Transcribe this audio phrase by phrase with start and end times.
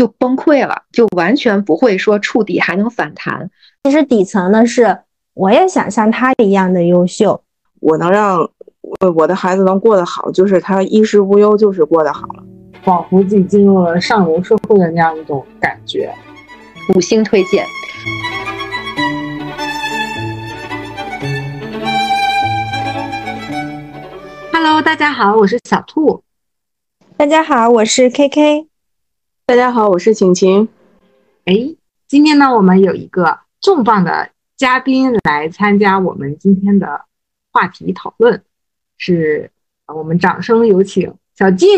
[0.00, 3.50] 就崩溃了，就完全不会说触底还能反弹。
[3.84, 5.00] 其实底层呢是，
[5.34, 7.42] 我也想像他一样的优秀，
[7.80, 8.38] 我能让
[8.80, 12.42] 我我的孩子能过得好，就是他衣食无忧，就是过得好了，
[12.82, 16.10] 仿佛自己进入了上流社会的那样一种感觉。
[16.94, 17.66] 五星推荐。
[24.50, 26.22] Hello，大家好，我是小兔。
[27.18, 28.69] 大家好，我是 KK。
[29.50, 30.68] 大家好，我是晴晴。
[31.44, 31.74] 哎，
[32.06, 37.06] 今天呢，我们有一个重磅的嘉宾来参加我们今天的
[37.50, 38.44] 话题讨论，
[38.96, 39.50] 是
[39.92, 41.68] 我们掌声有请小静。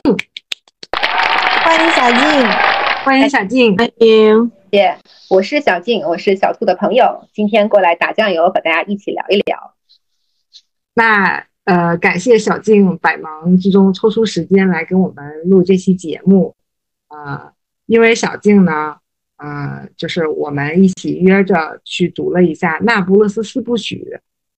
[1.64, 2.46] 欢迎小静，
[3.06, 4.52] 欢迎小静，欢迎。
[4.72, 4.98] 耶，
[5.30, 9.72] 我是小静，我是小兔的朋友，今天过来打酱油，和大家一起聊一聊。
[10.92, 16.54] 那呃，感谢小静百忙之中抽出时间来跟我们录这期节目，
[17.08, 17.51] 呃。
[17.86, 18.96] 因为小静呢，
[19.36, 24.06] 呃，就是我们一起约着去读了一下《那不勒斯四部曲》，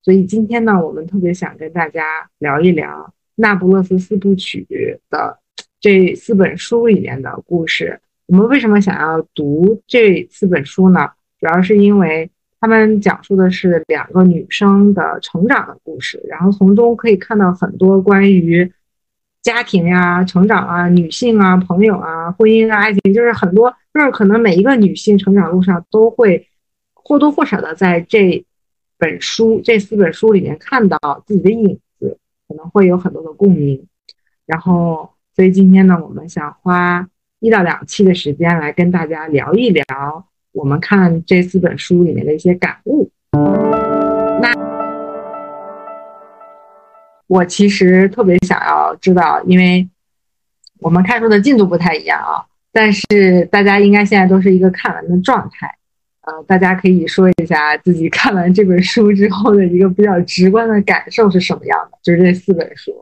[0.02, 2.04] 所以今天呢，我们特别想跟大家
[2.38, 2.90] 聊一聊
[3.34, 4.66] 《那不勒斯四部曲》
[5.10, 5.38] 的
[5.80, 7.98] 这四本书里面的故事。
[8.26, 11.08] 我们为什么想要读这四本书呢？
[11.40, 18.70] 主要是因为他们讲述的是两个女生的成长的故事，然后从中可以看到很多关于。
[19.44, 26.48] 家庭呀，成长啊，女性啊，朋友啊，婚姻啊，爱情，就是很多，就是可能每一个女性成长路上都会
[26.94, 28.42] 或多或少的在这
[28.96, 33.86] 本书这四本书里面看到自己的影子，可能会有很多的共鸣。
[34.46, 37.06] 然后，所以今天呢，我们想花
[37.40, 39.84] 一到两期的时间来跟大家聊一聊
[40.52, 43.10] 我们看这四本书里面的一些感悟。
[47.26, 49.88] 我其实特别想要知道，因为
[50.80, 55.74] 我们看书的进度不太一样啊，但是大家应该现在都是一个看完的状态，
[56.20, 61.98] 呃，大家可以说一下自己看完这本书之后的一个比较直观的感受是什么样的？
[62.02, 62.92] 就是这四本书。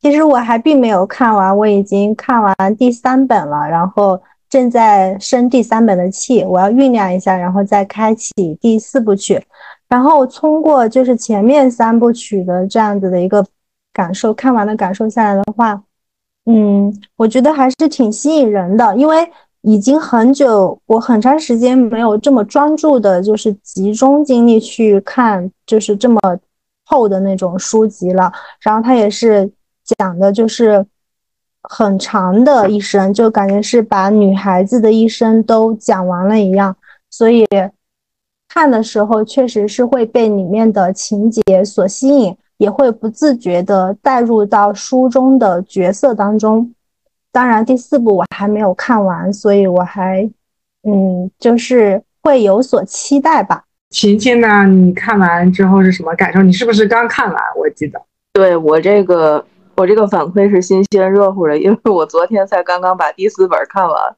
[0.00, 9.40] 其实我还并没有看完，我已经看完第三本了，然后正在生第三本的气，我要酝酿一下，然后再开启第四部曲。
[9.88, 13.46] 然后通过就是前面三部曲的这样子的一个。
[13.92, 15.82] 感受看完了，感受下来的话，
[16.46, 19.28] 嗯，我觉得还是挺吸引人的，因为
[19.62, 26.18] 已经很久，我很长时间没有这么专注的，就是集中精力去看，就是这么
[26.86, 28.32] 厚的那种书籍了。
[28.60, 29.50] 然后它也是
[29.98, 30.84] 讲的，就是
[31.62, 36.74] 很长的一生，就感觉是把女孩子的一生都讲完了一样。
[37.10, 37.46] 所以
[38.48, 42.34] 看的时候，确实是会被里面的情节所吸引。
[42.60, 46.74] 也会不自觉地带入到书中的角色当中。
[47.32, 50.30] 当然，第四部我还没有看完，所以我还，
[50.82, 53.64] 嗯，就是会有所期待吧。
[53.88, 54.66] 琴琴呢？
[54.66, 56.42] 你看完之后是什么感受？
[56.42, 57.42] 你是不是刚看完？
[57.56, 57.98] 我记得，
[58.34, 59.42] 对我这个，
[59.76, 64.16] 我这个反馈是新鲜热乎的，因为我昨天才刚刚把第四本看完。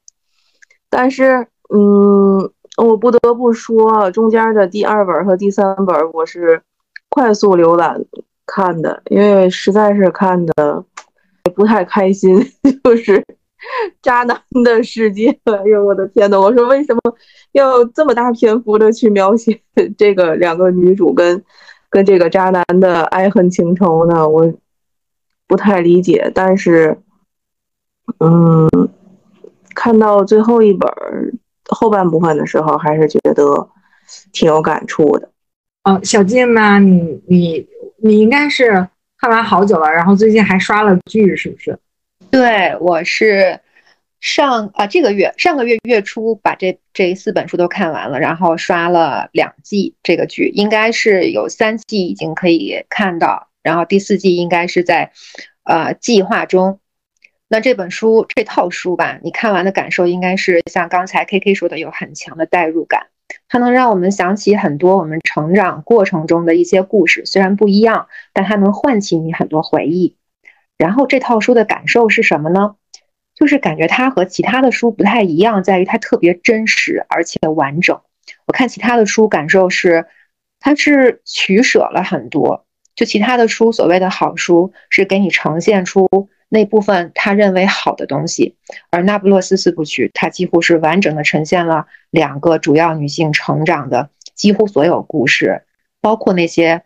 [0.90, 6.60] 但是，嗯，我不得不说，中间的第二本和第三本，我是
[7.08, 8.04] 快速浏览。
[8.54, 10.84] 看的，因为实在是看的
[11.54, 12.38] 不太开心，
[12.84, 13.24] 就是
[14.02, 15.30] 渣男的世界。
[15.44, 16.38] 哎呦，我的天呐！
[16.38, 17.00] 我说为什么
[17.52, 19.58] 要这么大篇幅的去描写
[19.96, 21.42] 这个两个女主跟
[21.88, 24.28] 跟这个渣男的爱恨情仇呢？
[24.28, 24.52] 我
[25.48, 26.30] 不太理解。
[26.34, 26.98] 但是，
[28.18, 28.68] 嗯，
[29.74, 30.90] 看到最后一本
[31.70, 33.70] 后半部分的时候，还是觉得
[34.32, 35.30] 挺有感触的。
[35.84, 36.78] 哦，小静呢？
[36.78, 37.71] 你你。
[38.02, 41.78] 你应该是看完好久了，然后最近还刷了剧，是不是？
[42.30, 43.60] 对，我是
[44.20, 55.12] 上啊这个月上个月月初把这这四本书都看完了，然后刷了两季这个剧，应该是有三季已经可以看到，然后第四季应该是在
[55.62, 56.80] 呃计划中。
[57.46, 63.06] 那这本书这套书吧，你看完的感受应该是像刚才 K K 说的，有很强的代入感。
[63.48, 70.16] 它能让我们想起很多我们成长过程中的一些故事，虽然不一样，但它能唤起你很多回忆。
[70.78, 72.76] 然后这套书的感受是什么呢？
[73.34, 78.00] 就是感觉它和其他的书不太一样，在于它特别真实而且完整。
[78.46, 80.06] 我看其他的书感受是，
[80.60, 82.66] 它是取舍了很多。
[82.94, 86.28] 就其他的书，所谓的好书是给你呈现出。
[86.54, 88.56] 那部分他认为好的东西，
[88.90, 95.62] 而《那不勒斯四部曲》它几乎是完整的呈现了两个主要女性成长的几乎所有故事，
[96.02, 96.82] 包括那些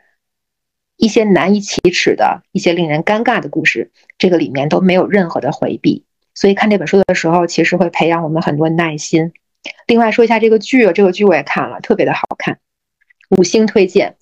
[0.97, 6.05] 一些难以启齿的一些令人尴尬的故事，这个里面都没有任何的回避。
[6.33, 9.33] 所以看这本书的时候，其实会培养我们很多耐心。
[9.89, 12.61] 另外说一下这个剧，这个剧我也看了，特别的好看，
[13.37, 14.15] 五星推荐。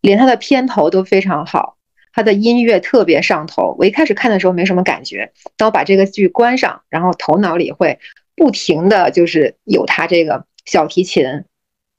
[0.00, 1.73] 连它的片头都非常好，
[2.14, 3.74] 它的音乐特别上头。
[3.78, 7.98] 我一开始看的时候没什么感觉，当我把这个剧关上，然后头脑里会
[8.36, 11.44] 不停的就是有他这个小提琴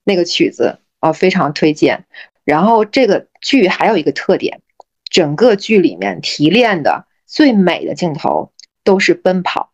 [0.06, 2.06] 那个曲子啊，非常推荐。
[2.46, 4.62] 然后这个剧还有一个特点，
[5.10, 8.54] 整个剧里面提炼的最美的镜头
[8.84, 9.72] 都是奔跑，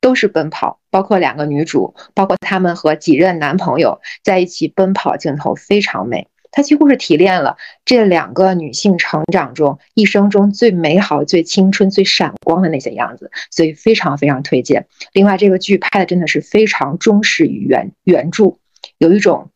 [0.00, 6.28] 都是奔跑，包括两个女主，包括他们和几任男朋友在一起奔跑镜头非常美。
[6.52, 14.86] 它几乎是提炼了这两个女性成长中一生中最美好、最青春、最闪光的那些样子，所以非常非常推荐。
[15.12, 18.58] 另外，这个剧拍的真的是非常忠实于原原著，
[18.98, 19.50] 有一种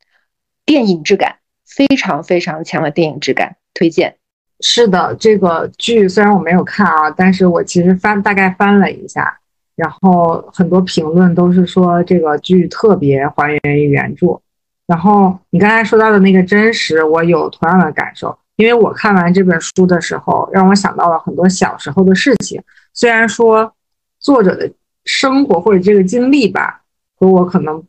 [0.65, 4.17] 电影质感，非常非常强的电影质感，推荐。
[4.61, 9.39] 是的，这个剧虽然我没有看啊，但是我其实翻大概翻了一下，
[9.75, 14.41] 然后很多评论都是说这个剧特别还原于原著。
[14.87, 22.63] 然后你刚才说到的那个真实，我有同样的感受，因为我看完这本书的时候，让我想到了很多小时候的事情。
[22.93, 23.75] 虽然说
[24.21, 24.71] 作者的
[25.05, 26.83] 生活或者这个经历吧，
[27.19, 27.83] 和我可能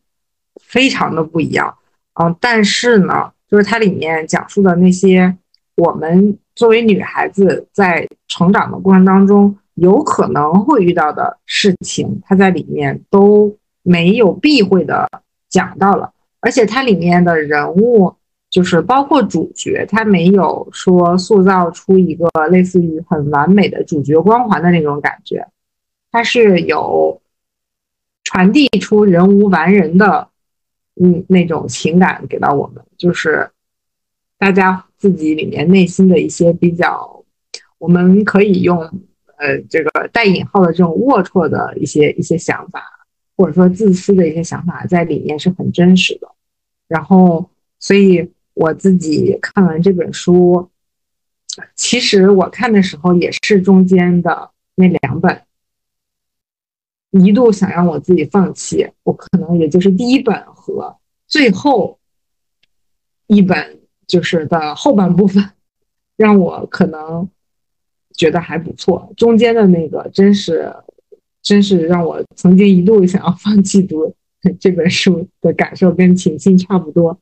[0.62, 1.78] 非常的不一样，
[2.16, 5.38] 嗯，但是呢，就是它里面讲述的那些
[5.76, 15.08] 我们作为女孩子在成长的过程当中有可能会遇到的事情，它在里面都没有避讳的
[15.48, 16.12] 讲到了。
[16.48, 18.16] 而且它里面的人物，
[18.50, 25.46] 就是包括主角，他没有说塑造出一个类似于很完美的主角光环的那种感觉，
[26.10, 27.22] 它是有
[28.24, 30.30] 传递出人无完人的，
[31.04, 33.50] 嗯，那种情感给到我们，就是
[34.38, 37.26] 大家自己里面内心的一些比较，
[37.78, 38.80] 我们可以用
[39.36, 42.82] 呃这个带引号的这种龌龊的一些一些想法，
[43.36, 46.30] 或者说自私的一些想法在里面是很真实的。
[46.88, 47.50] 然后，
[47.80, 50.70] 所以我自己看完这本书，
[51.76, 55.44] 其实我看的时候也是中间的那两本，
[57.12, 58.90] 一度想让我自己放弃。
[59.04, 60.98] 我可能也就是第一本和
[61.28, 62.00] 最后
[63.28, 65.52] 一本，就是的后半部分，
[66.16, 67.30] 让我可能
[68.16, 69.14] 觉得还不错。
[69.18, 70.74] 中间的那个，真是，
[71.42, 74.16] 真是让我曾经一度想要放弃读。
[74.60, 77.20] 这本书的感受跟情信差不多。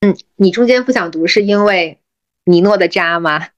[0.00, 1.98] 嗯，你中间不想读是因为
[2.44, 3.48] 尼诺的渣吗？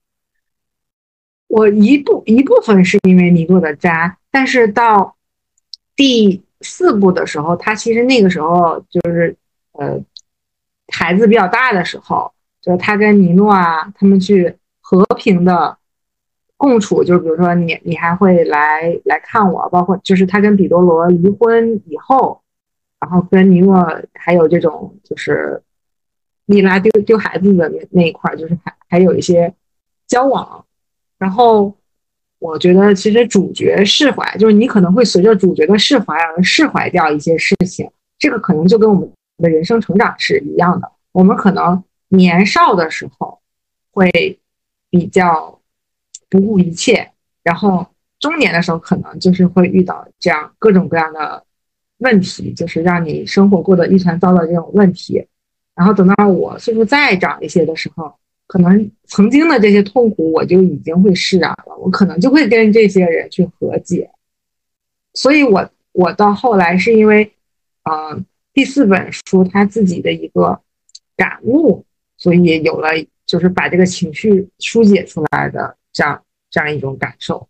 [1.46, 5.16] 我一部一部分是因为尼诺的渣，但是到
[5.94, 9.36] 第四部的时候，他其实那个时候就是
[9.72, 10.02] 呃
[10.88, 12.32] 孩子比较大的时候，
[12.62, 15.76] 就是他跟尼诺啊他们去和平的
[16.56, 22.41] 共处，就是比如说你你还会来来看我，包括就是他跟彼多罗离婚以后。
[23.02, 23.84] 然后跟尼诺
[24.14, 25.60] 还有这种就是
[26.46, 29.52] 莉拉丢丢孩子的那那一块，就是还还有一些
[30.06, 30.64] 交往。
[31.18, 31.76] 然后
[32.38, 37.90] 我觉得其实主角释怀，就是你可能会随着主角的释怀而释怀掉一些事情。
[38.20, 40.92] 这个可能就跟我们的人生成长是一样的。
[41.10, 43.40] 我们可能年少的时候
[43.90, 44.38] 会
[44.90, 45.58] 比较
[46.30, 47.10] 不顾一切，
[47.42, 47.84] 然后
[48.20, 51.44] 中年的时候可能就是会遇到这样各种各样的。
[52.02, 55.26] 问题就是让你生活过得一团糟的这种问题，
[55.74, 58.14] 然后等到我岁数再长一些的时候，
[58.46, 64.10] 可能曾经的这些痛苦我就已经会释然了，我可能就会跟这些人去和解。
[65.14, 67.32] 所以，我我到后来是因为，
[67.84, 70.60] 呃，第四本书他自己的一个
[71.16, 71.84] 感悟，
[72.16, 72.88] 所以有了
[73.26, 77.48] 就是把这个情绪疏解出来的这样这样一种感受。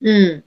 [0.00, 0.42] 嗯。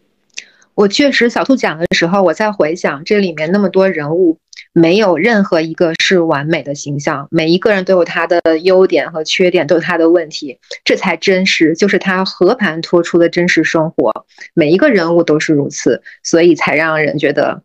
[0.77, 4.37] 我确实，小兔讲的时候，我在回想这里面那么多人物，
[4.73, 17.63] 没有任何一个是完美的形象，每一个人都有他的优点和缺点，都有他的问题，这才真实，就是他和盘托出的真实生活，每一个人物都是如此，所以才让人觉得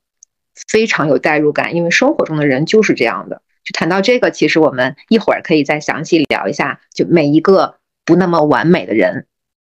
[0.71, 3.43] 非常有代入感，因为生活中的人就是这样的。
[3.63, 7.75] 就谈到这个，其实我们一会儿可以再详细聊一下，就每一个
[8.07, 9.27] 不那么完美的人。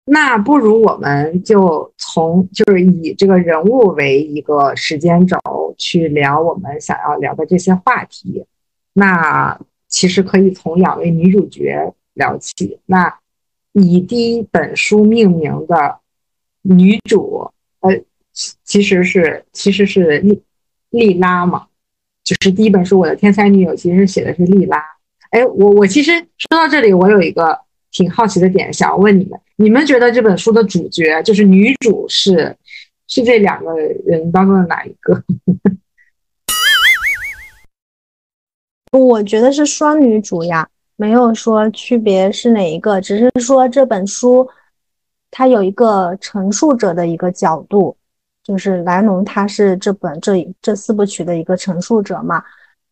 [0.06, 5.38] 那不如我们就从就是以这个人物为一个时间轴
[5.78, 8.44] 去聊我们想要聊的这些话题。
[8.92, 9.58] 那
[9.88, 12.78] 其实可以从两位女主角聊起。
[12.86, 13.18] 那
[13.72, 15.98] 以第一本书命名的
[16.62, 18.00] 女主，呃，
[18.62, 20.42] 其实是其实是莉
[20.90, 21.66] 莉拉嘛，
[22.22, 24.84] 就是第一本书《我的天才女友》，其实写的是莉拉。
[25.30, 27.58] 哎，我我其实说到这里，我有一个。
[27.96, 32.56] 挺好奇的点，想要问你们：你们觉得这本书的主角就是女主是
[33.06, 33.72] 是这两个
[34.04, 35.22] 人当中的哪一个？
[38.98, 44.48] 我觉得是双女主呀，没有说区别是哪一个，只是说这本书
[45.30, 47.96] 它有一个陈述者的一个角度，
[48.42, 52.42] 就是莱农他是这本这这四部曲的一个陈述者嘛。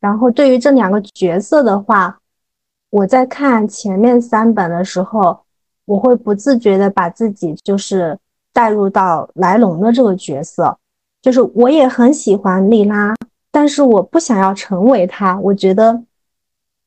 [0.01, 2.19] 然后对于这两个角色的话，
[2.91, 5.45] 我在看前面三本的时候，
[5.85, 8.19] 我会不自觉的把自己就是
[8.53, 10.79] 带入到莱龙的这个角色，
[11.21, 13.15] 就是我也很喜欢莉拉。
[13.51, 16.03] 但是我不想要成为他，我觉得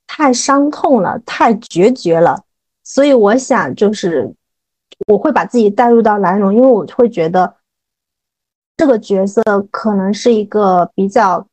[0.07, 2.43] 太伤痛了，太决绝了，
[2.83, 4.33] 所以我想就是
[5.07, 7.55] 我会把自己带入到莱龙，因为我会觉得
[8.77, 11.45] 这个角色可能是一个比较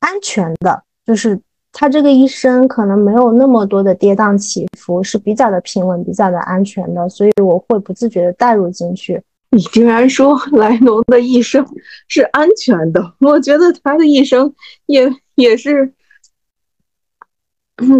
[0.00, 1.40] 安全的，就是
[1.78, 9.22] 他这个一生可能没有那么多的跌宕起伏，是比较的平稳、比较的安全的，所以我会不自觉的带入进去。
[9.50, 11.62] 你竟然说莱农的一生
[12.08, 13.12] 是安全的？
[13.20, 14.54] 我觉得他的一生
[14.86, 15.92] 也也是。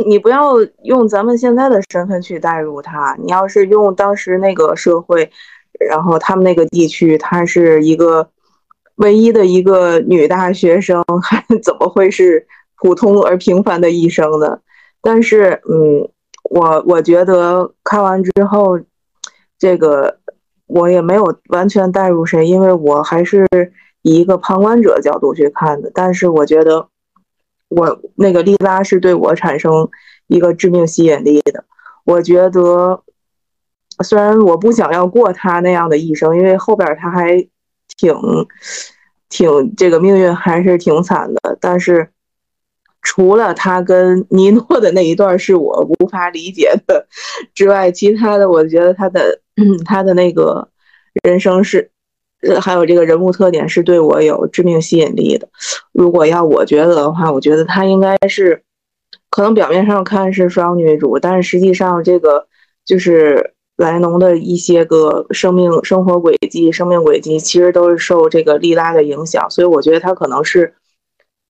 [0.07, 0.55] 你不要
[0.85, 5.31] 用咱们现在的身份去代入他，你要是用当时那个社会，
[5.87, 8.31] 然后他们那个地区，她是一个
[8.95, 14.61] 唯一的一个女大学生，还 怎么会是普通而平凡的一生呢？
[15.01, 16.09] 但是，嗯，
[16.51, 18.79] 我我觉得看完之后，
[19.59, 20.19] 这个。
[20.69, 23.47] 我也没有完全带入谁，因为我还是
[24.03, 25.93] 以一个旁观者角度去看的。
[25.95, 26.89] 但是我觉得，
[27.69, 29.89] 我那个莉拉是对我产生
[30.27, 31.65] 一个致命吸引力的。
[32.03, 33.01] 我觉得，
[34.03, 37.47] 虽然我不想要过他那样的一生，因为后边他还
[37.97, 38.13] 挺
[39.29, 41.57] 挺这个命运还是挺惨的。
[41.61, 42.11] 但是，
[43.07, 47.07] 除了他跟尼诺的那一段是我无法理解的
[47.55, 49.41] 之外，其他的我觉得他的。
[49.87, 50.69] 他的那个
[51.25, 51.91] 人生是，
[52.61, 55.49] 还有这个人物特点是对我有致命吸引力的。
[55.93, 58.63] 如果要我觉得的话，我觉得他应该是，
[59.31, 62.47] 可能表面上看是双女主，但是实际上这个
[62.85, 69.49] 就是莱农的一些个生命、生活轨迹、生命轨迹，其实都是受这个莉拉的影响。
[69.49, 70.75] 所以我觉得他可能是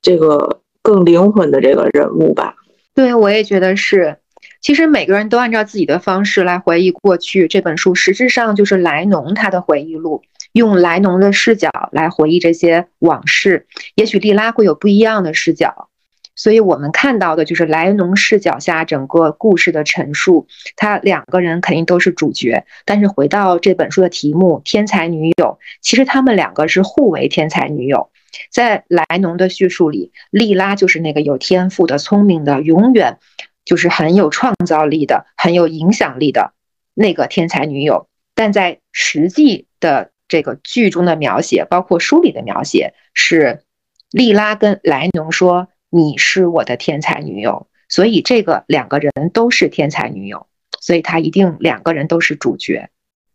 [0.01, 2.55] 这个更灵魂的这个人物吧。
[2.95, 4.19] 对，我也觉得是。
[4.61, 7.49] 其实每个人都按照自己的方式来回忆过去。
[7.49, 13.67] 这本书实质上就是莱农他的回忆录，用莱农的视角来回忆这些往事。
[13.97, 15.89] 也许莉拉会有不一样的视角，
[16.37, 20.47] 所以我们看到的就是莱农视角下整个故事的陈述。
[20.77, 28.09] 他两个人肯定都是主角，但是回到这本书的题目“天才女友”，其实他们两个是互为天才女友。
[28.51, 33.19] 在莱农的叙述里，莉拉就是那个有天赋的、聪明的，永远。
[33.65, 36.53] 就是很有创造力的、很有影响力的
[36.95, 43.65] 那个天才女友，但在实际的这个剧中的描写，包括书里的描写，是
[44.13, 50.47] 莉拉跟莱农说：“你是我的天才女友。”所以这个两个人都是天才女友，
[50.79, 52.89] 所以他一定两个人都是主角。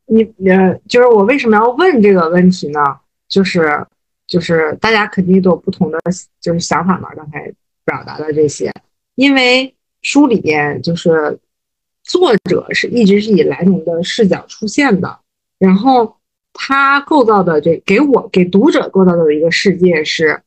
[0.06, 2.80] 你呃，就是我为什么要问这个问题呢？
[3.28, 3.86] 就是
[4.32, 6.00] 就是大家肯定都有不同的
[6.40, 7.14] 就是想法嘛。
[7.14, 8.74] 刚才表达的这些，
[9.16, 9.76] 因为。
[10.04, 11.38] 书里边就是
[12.02, 15.20] 作者是一直是以莱农的视角出现的，
[15.60, 16.18] 然后
[16.54, 20.42] 他构造的这给我给读者构造的一个世界是，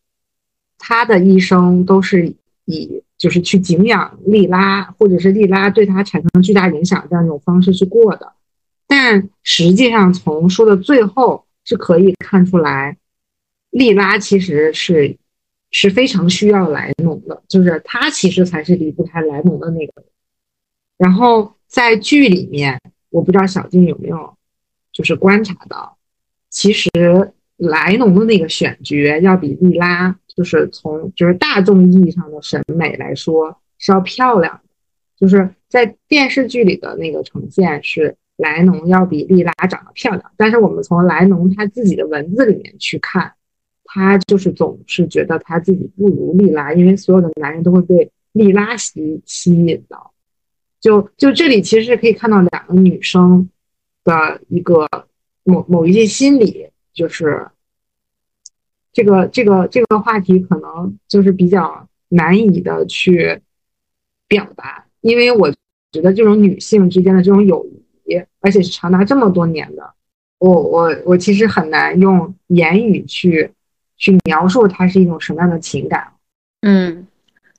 [0.76, 8.32] 他的一生都是以就是去敬仰莉拉，或者是莉拉对他产生巨大影响这样一种方式去过的，
[8.88, 12.96] 但实际上从书的最后是可以看出来，
[13.74, 15.18] 莉拉其实是。
[15.76, 20.04] 是非常需要莱农的，就是他其实才是离不开莱农的那个人。
[20.96, 24.36] 然后在剧里面，我不知道小静有没有
[24.92, 25.98] 就是观察到，
[26.48, 26.88] 其实
[27.56, 34.70] 莱农的那个选角要比莉拉，就是从就是大众意义上的审美来说是要漂亮的。
[35.18, 43.32] 就是在电视剧里的那个呈现是莱农要比莉拉长得漂亮，但是我们从莱农他自己的文字里面去看。
[43.94, 50.12] 他就是总是觉得他自己不如莉拉，因为所有的男人都会被莉拉吸吸引到。
[50.80, 53.48] 就就这里其实可以看到两个女生
[54.02, 54.88] 的一个
[55.44, 57.46] 某某一些心理，就是
[58.92, 63.40] 这个这个这个话题可能就是比较难以的去
[64.26, 65.48] 表达，因为我
[65.92, 67.64] 觉得这种女性之间的这种友
[68.06, 69.94] 谊，而且是长达这么多年的，
[70.38, 73.52] 我我我其实很难用言语去。
[74.04, 76.08] 去描述它是一种什么样的情感，
[76.61, 77.06] 嗯，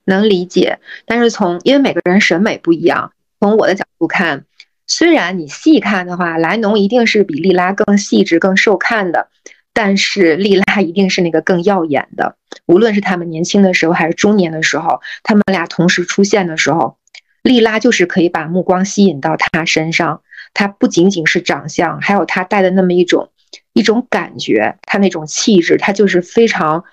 [0.04, 0.78] 能理解。
[1.08, 4.46] 但是从因为每个人审美不一样，从我的角度看，
[4.86, 9.30] 虽然你细看的话，莱农一定是比莉拉更细致、更受看的，
[9.74, 12.36] 但是莉拉一定是那个更耀眼的。
[12.68, 16.98] 无论是他们年轻的时候还是中年的时候，他们俩同时出现的时候，
[17.42, 20.22] 莉拉就是可以把目光吸引到他身上。
[20.54, 23.32] 他不仅仅是长相，还有他带的那么一种
[23.76, 26.86] 一种感觉，他那种气质，他就是非常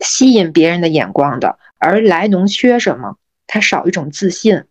[0.00, 1.60] 吸引别人的眼光的。
[1.78, 3.16] 而莱农缺什么？
[3.46, 4.64] 他少一种自信，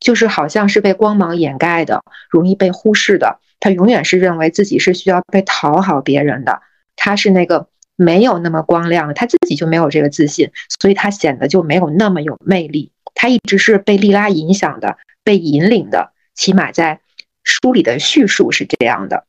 [0.00, 3.38] 就是好像是被光芒掩盖的，容易被忽视的。
[3.60, 6.62] 他永远是认为自己是需要被讨好别人的，
[6.96, 10.50] 他是那个没有那么光亮，他自己就没有这个自信，
[10.80, 12.92] 所以他显得就没有那么有魅力。
[13.14, 17.00] 他一直是被利拉影响的，被引领的，起码在
[17.44, 19.26] 书里的叙述是这样的。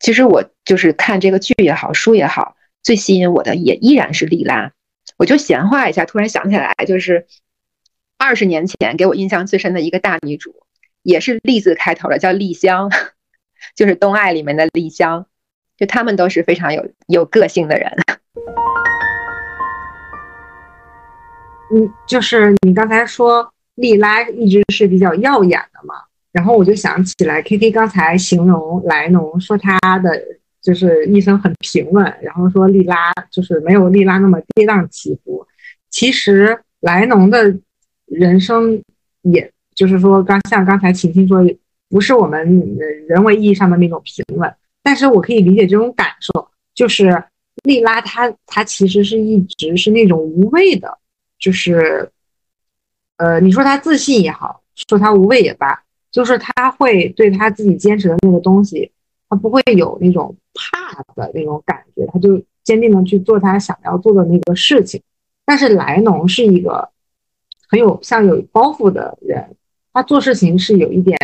[0.00, 4.72] 其实我就是看这个剧也好，书也好，最吸引我的也依然是莉拉。
[5.18, 7.26] 我就闲话一下，突然想起来，就是
[8.18, 10.54] 二十年前给我印象最深的一个大女主，
[11.02, 12.90] 也是“丽”字开头的，叫丽香。
[13.76, 15.26] 就是《东爱》里面的丽香，
[15.76, 17.92] 就他们都是非常有有个性的人。
[21.74, 25.94] 嗯，就是你刚才说丽拉一直是比较耀眼的嘛，
[26.32, 30.10] 然后我就想起来，K K 刚才形容莱农说他的
[30.60, 35.46] 就是一生很平稳，然后说莉拉就是没有莉拉那么跌宕起伏。
[35.88, 37.56] 其实莱农的
[38.06, 38.82] 人生，
[39.22, 41.44] 也就是说刚像刚才晴晴说。
[41.92, 47.24] 不是我们人为意义上的那种平稳，但是我可以理解这种感受，就是
[47.64, 50.98] 莉拉她她其实是一直是那种无畏的，
[51.36, 52.08] 就是，
[53.16, 58.90] 呃，你说她自信也好，说她无畏也罢，就是他会对他自己坚持的那个东西，
[59.28, 65.00] 他不会有那种怕的那种感觉，他就坚定的去做他想要做的那个事情。
[65.44, 66.88] 但是莱农是一个
[67.68, 69.56] 很有像有包袱的人，
[69.92, 71.16] 他做事情是有一点。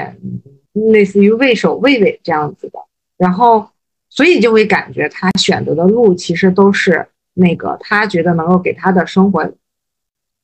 [0.92, 2.78] 类似于畏首畏尾这样子的，
[3.16, 3.66] 然后
[4.10, 9.50] 所以就会感觉他选择的路其实都是那个他觉得能够给他的生活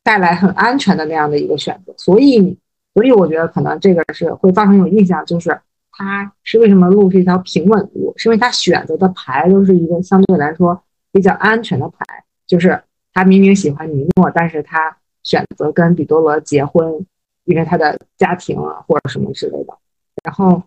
[0.03, 2.57] 带来很安全的那样的一个选择，所以
[2.95, 17.07] 所以我觉得可能这个是会造成一种印象，就是他是为什么路是一条平稳路，是因为他选择的牌都是一个相对来说比较安全的牌，就是他明明喜欢尼诺，但是他选择跟比多罗结婚，
[17.45, 19.79] 因为他的家庭啊或者什么之类的。
[20.25, 20.63] 然后，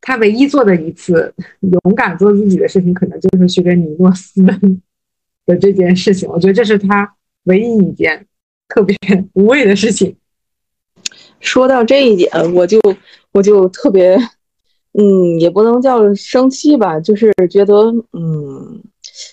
[0.00, 4.82] 他唯一做的一次 勇敢做自己的事情，可能就是去跟尼诺私奔
[5.44, 6.28] 的这件事情。
[6.28, 8.26] 我觉得这是他唯一一件
[8.68, 8.96] 特别
[9.34, 10.16] 无畏的事情。
[11.40, 12.80] 说到这一点，我就
[13.32, 14.16] 我就特别，
[14.92, 17.74] 嗯，也不能叫生气吧，就是觉得，
[18.12, 18.82] 嗯，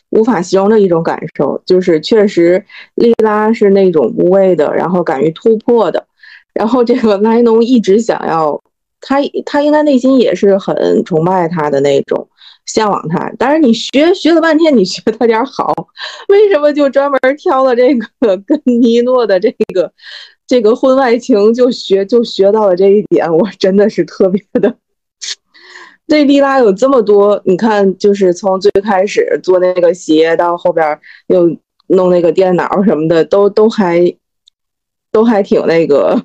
[0.10, 1.62] 无法形容的一种感受。
[1.66, 2.63] 就是确实，
[2.96, 6.06] 莉拉是那种无畏的，然后敢于突破的。
[6.54, 8.62] 然后这个莱农一直想要。
[9.06, 12.26] 他他应该内心也是很崇拜他的那种，
[12.66, 13.30] 向往他。
[13.38, 15.74] 但是你学学了半天，你学他点好，
[16.30, 18.08] 为什么就专门挑了这个
[18.48, 19.92] 跟尼诺的这个
[20.48, 23.32] 这个婚外情就学就学到了这一点？
[23.38, 24.76] 我真的是特别的。
[26.08, 34.16] 这丽拉有这么多，你看，就是从最开始做那个鞋，到后边又弄那个电脑什么的，都都还
[35.12, 36.22] 都还挺那个。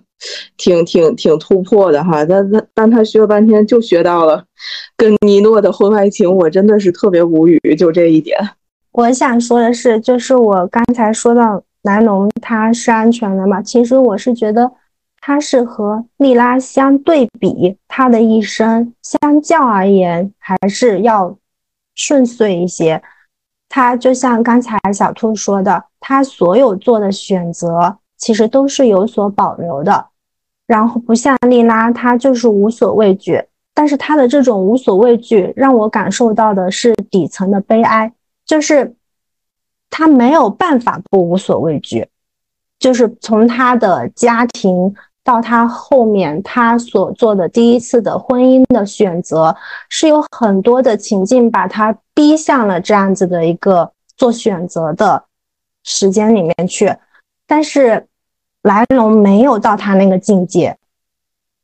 [0.57, 4.45] 挺挺挺突破的哈，但但但他学了半天就学到了
[4.97, 8.37] 跟尼诺的婚外情，我真的是特别无语，就这一点。
[8.91, 14.71] 我想说的是，就是我刚才说到南农他是安全的嘛，其实我是觉得
[15.21, 21.35] 他是和莉拉相对比，他的一生相较而言还是要
[21.95, 23.03] 顺遂一些。
[23.71, 27.99] 他就像刚才小兔说的，他所有做的选择。
[28.19, 30.07] 其实都是有所保留的，
[30.67, 33.41] 然后不像莉拉，他就是无所畏惧。
[33.73, 38.13] 但是他的这种无所畏惧，让我感受到的是底层的悲哀，
[38.45, 38.93] 就是
[39.91, 42.09] 他没有办法不无所畏惧。
[42.79, 49.57] 就是从他的家庭到他后面他所做的第一次的婚姻的选择，
[49.89, 55.25] 是有很多的情境把他逼向了这样子的一个做选择的
[55.83, 56.95] 时间里面去。
[57.47, 58.07] 但是，
[58.63, 60.77] 莱龙没有到他那个境界，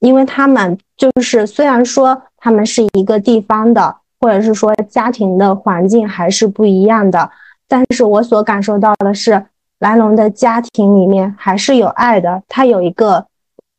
[0.00, 7.30] 因为他们就是虽然说他们是一个地方的，或者是说家庭的环境还是不一样的，
[7.68, 9.46] 但是我所感受到的是，
[9.78, 13.26] 莱龙的家庭里面还是有爱的，他有一个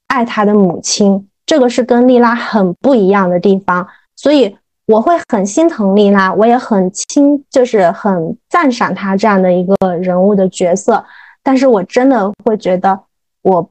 [0.07, 11.03] 爱他的母亲，这个是跟莉拉很不一样的地方，所以我会很心疼莉拉，我也很亲，就是很赞赏他这样的一个人物的角色。
[11.41, 12.99] 但是我真的会觉得，
[13.43, 13.69] 我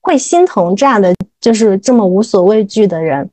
[0.00, 3.28] 会心疼这样的就是这么无所畏惧的人。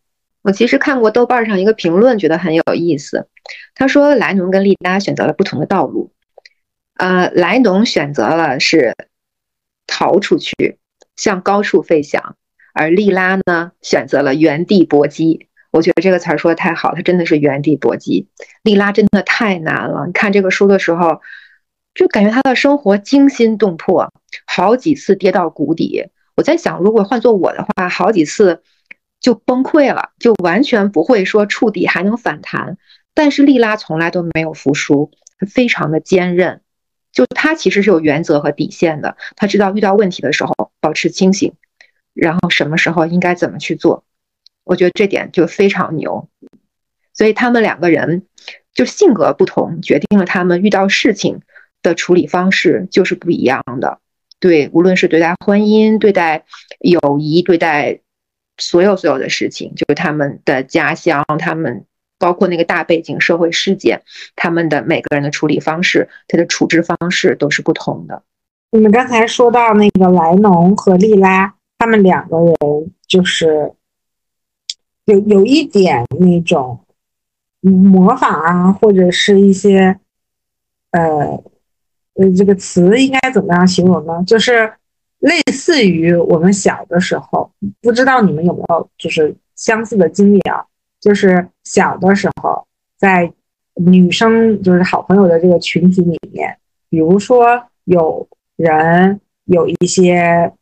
[0.48, 3.28] 我其实看过豆瓣上一个评论，觉得很有意思。
[3.76, 6.14] 他说莱农跟利拉选择了不同的道路，
[6.96, 8.96] 呃，莱农选择了是
[9.88, 10.80] 逃出去，
[11.18, 12.38] 向高处飞翔，
[12.74, 15.50] 而利拉呢选择了原地搏击。
[15.72, 18.30] 我觉得这个词儿说的太好，他真的是原地搏击。
[18.64, 21.20] 利拉真的太难了，你看这个书的时候，
[21.94, 24.10] 就感觉他的生活惊心动魄，
[24.46, 26.06] 好几次跌到谷底。
[26.38, 28.64] 我在想，如果换做我的话，好几次。
[29.20, 32.78] 就崩溃了，就完全不会说触底还能反弹。
[33.14, 35.12] 但是莉拉从来都没有服输，
[35.50, 36.62] 非常的坚韧。
[37.12, 41.54] 就她其实是有原则和底线的，她知道遇到问题的时候保持清醒，
[42.14, 44.06] 然后什么时候应该怎么去做。
[44.64, 46.30] 我觉得这点就非常牛。
[47.14, 48.28] 所以他们两个人
[48.76, 51.42] 就性格不同，决定了他们遇到事情
[51.82, 54.00] 的处理方式就是不一样的。
[54.40, 56.46] 对，无论是对待婚姻、对待
[56.80, 58.02] 友谊、对待。
[58.58, 61.86] 所有所有的事情，就是他们的家乡，他们
[62.18, 64.02] 包括那个大背景社会事件，
[64.36, 68.24] 他们的每个人的处理方式，他的处置方式都是不同的。
[68.72, 72.56] 你们刚才说到那个莱农和莉拉，他们两个人
[73.08, 73.74] 就是
[75.06, 76.80] 有有一点那种
[77.62, 80.00] 模仿啊，或者是一些
[80.92, 81.44] 呃
[82.16, 84.24] 呃，这个词应该怎么样形容呢？
[84.26, 84.74] 就是。
[85.20, 87.52] 类似于我们小的时候，
[87.82, 90.64] 不知道你们有没有就是相似的经历啊？
[91.00, 93.32] 就是小的时候，在
[93.74, 96.56] 女生就是好朋友的这个群体里面，
[96.90, 98.28] 比如说有
[98.58, 100.54] 人有一些，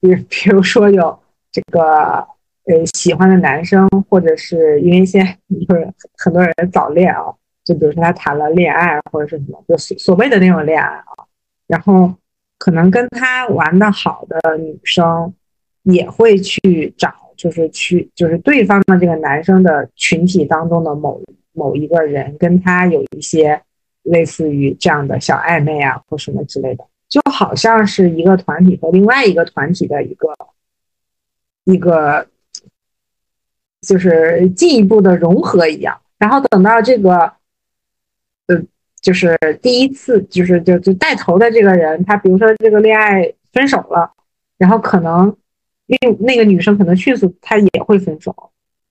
[0.00, 1.18] 比比如说有
[1.50, 2.26] 这个
[2.64, 7.22] 呃喜欢的男生，或者是因为现在就是很多人早恋啊，
[7.64, 11.26] 就比如说他谈了恋爱或者是什么，就所所谓的那种恋爱啊，
[11.66, 12.14] 然后。
[12.60, 15.32] 可能跟他玩的好的女生，
[15.84, 21.22] 也会去找，就是去，就是对方的这个男生的群体当中的某
[21.54, 23.62] 某一个人，跟他有一些
[24.02, 30.28] 类似于这样的小暧昧啊，或什么之类的，就好像是一个团体和另外一个团体的一个
[31.64, 32.26] 一个，
[33.80, 35.98] 就是进一步的融合一样。
[36.18, 37.32] 然后等到这个。
[39.00, 44.12] 就是第一次，就是就就带头的这个人，他比如说这个恋爱分手了，
[44.58, 45.34] 然后可能
[45.86, 48.34] 另那个女生可能迅速她也会分手。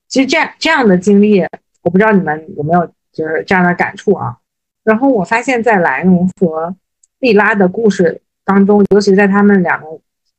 [0.07, 1.41] 其实这样这样的经历，
[1.83, 4.37] 我不知道你们有没有就是这样的感触啊。
[4.83, 6.75] 然后我发现，在莱农和
[7.19, 9.87] 莉拉的故事当中，尤其在他们两个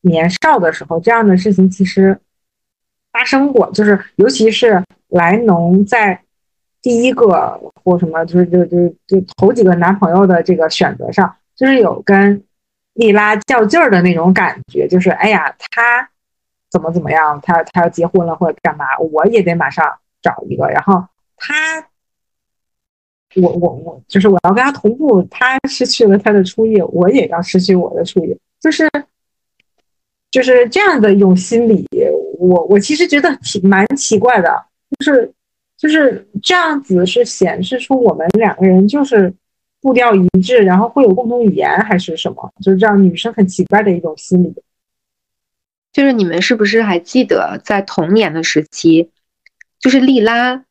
[0.00, 2.18] 年少的时候，这样的事情其实
[3.12, 6.22] 发生过，就是尤其是莱农在。
[6.82, 12.42] 第一个或什么，就是就就就头几个男朋友的这个选择上，就是有跟
[12.94, 16.08] 莉拉较劲儿的那种感觉，就是哎呀，他
[16.70, 19.84] 怎么怎么样，他他要结婚了或者干嘛，我也得马上
[20.22, 20.66] 找一个。
[20.68, 21.04] 然后
[21.36, 21.54] 他，
[23.36, 28.90] 我我我，就是我要跟他同步，他失去了他的初夜，我也要失去我的初夜，就是
[30.30, 31.86] 就是这样的一种心理。
[32.38, 34.64] 我我其实觉得挺蛮奇怪的，
[34.98, 35.32] 就是。
[35.80, 39.32] 就是这样子，是显示出我们两个人就是
[39.80, 42.52] 步调一致，然后会有共同语言，还是什么？
[42.62, 44.54] 就是这样，女生很奇怪的一种心理。
[45.90, 49.08] 就是你们是不是还记得，在童年的时期，
[49.78, 50.66] 就是莉拉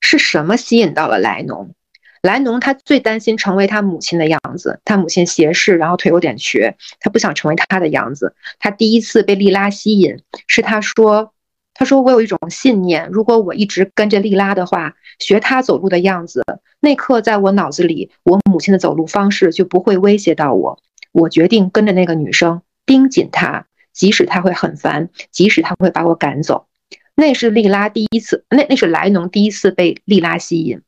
[0.00, 1.74] 是什么吸引到了莱农？
[2.22, 8.34] 莱农他最担心成为他母亲的样子，他母亲斜视，然后腿有点瘸，他不想成为他的样子。
[8.58, 11.33] 他第一次被莉拉吸引，是他说。
[11.76, 16.44] 他说：“我有一种信念，如果我一直跟着莉拉的话，学她走路的样子，
[16.78, 20.78] 那刻在我脑子里，我母亲的走路方式就不会威胁到我。
[21.10, 26.68] 我决定跟着那个女生，盯紧她，即使她会很烦，即使她会把我赶走。
[27.16, 30.80] 那是莉拉第一次，那那是莱农第一次被莉拉吸引。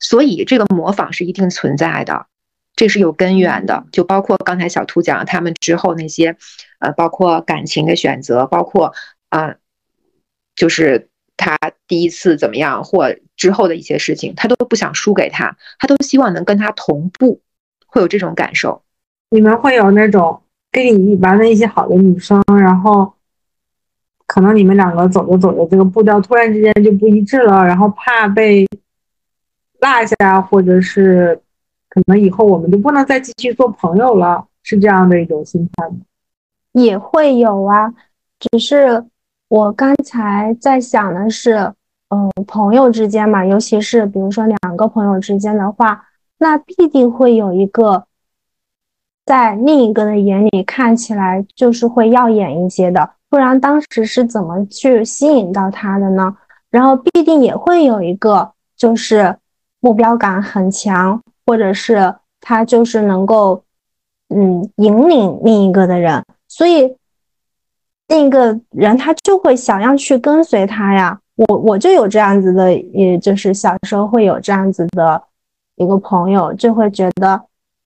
[0.00, 2.24] 所以这个模仿是一定存在的，
[2.74, 3.84] 这是有根源的。
[3.92, 6.38] 就包括刚才小兔讲他们之后那些，
[6.78, 8.94] 呃，包括感情的选择，包括
[9.28, 9.56] 啊。”
[10.56, 17.42] 就是他第一次怎么样，或之后的一些事情，他都不想输给他，他都希望能跟他同步，
[17.86, 18.82] 会有这种感受。
[19.28, 20.42] 你们会有那种
[20.72, 23.12] 跟你玩的一些好的女生，然后
[24.26, 28.66] 可能你们两个走着走着，这个步调突然之间就不一致了，然后怕被
[29.80, 31.38] 落下，或者是
[31.90, 35.96] 可能以后我们就不能再继续做朋友了，是这样的一种心态吗？
[36.72, 37.92] 也会有啊，
[38.40, 39.04] 只是。
[39.48, 41.72] 我刚才在想的是，
[42.08, 46.04] 嗯，朋友之间嘛，尤其是比如说两个朋友之间的话，
[46.38, 48.04] 那必定会有一个
[49.24, 56.36] 在另一个的眼里看起来就是会耀眼一些的，不然当时是怎么去吸引到他的呢？
[56.70, 59.36] 然后必定也会有一个就是
[59.80, 63.62] 目标感很强，或者是他就是能够
[64.28, 66.96] 嗯引领另一个的人，所以
[68.08, 71.18] 另一个人他就会想要去跟随他呀。
[71.36, 75.22] 我我就有这样子的，也就是小时候会有这样子的
[75.76, 77.38] 一个朋友，就会觉得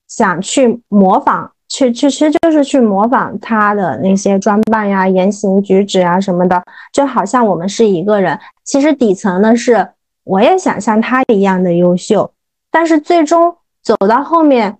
[0.07, 8.39] 想去模仿，去去其实就是去模仿他的那些装扮呀、言行举止啊什么的，就好像我们是一个人。
[8.63, 9.89] 其实底层的是，
[10.23, 12.33] 我也想像他一样的优秀，
[12.71, 14.79] 但是最终走到后面，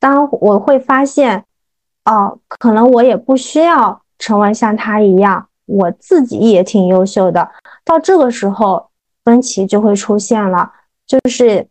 [0.00, 1.44] 当我会发现，
[2.06, 5.46] 哦，可能我也不需要成为像他一样。
[5.66, 7.50] 我自己也挺优秀的，
[7.84, 8.88] 到这个时候
[9.24, 10.70] 分歧就会出现了，
[11.04, 11.66] 就是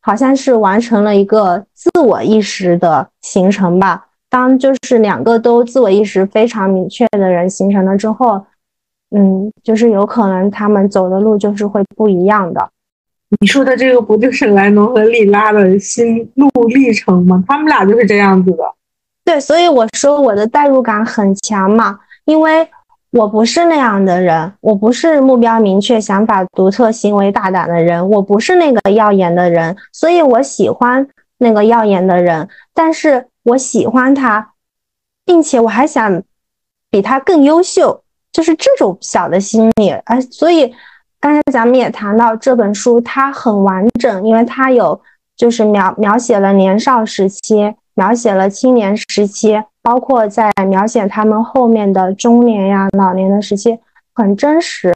[0.00, 4.06] 好像是完成了一个自我意识的形成吧。
[4.30, 8.46] 当就是两个都自我意识非常明确的人形成了之后，
[9.10, 12.70] 嗯，就是有可能他们走的路就是会不一样的。
[13.40, 17.42] 你说的这个不就是莱农和莉拉的心路历程吗？
[17.48, 18.64] 他们俩就是这样子的。
[19.24, 22.68] 对，所以我说我的代入感很强嘛，因为。
[23.12, 31.06] 我不是那样的人，我不是目标明确、想法独特、行为大胆的人，我不是那个耀眼的人，所以我喜欢
[31.36, 34.52] 那个耀眼的人，但是我喜欢他，
[35.26, 36.22] 并且我还想
[36.88, 39.90] 比他更优秀，就是这种小的心理。
[39.90, 40.74] 哎，所以
[41.20, 44.98] 刚才咱们也谈到这本书，它很完整，因为它有
[45.36, 49.62] 就是描描写了年少时期，描写了青年时期。
[49.84, 53.76] 包括在描写他们后面的中年呀、老年的时期，
[54.14, 54.94] 很真实。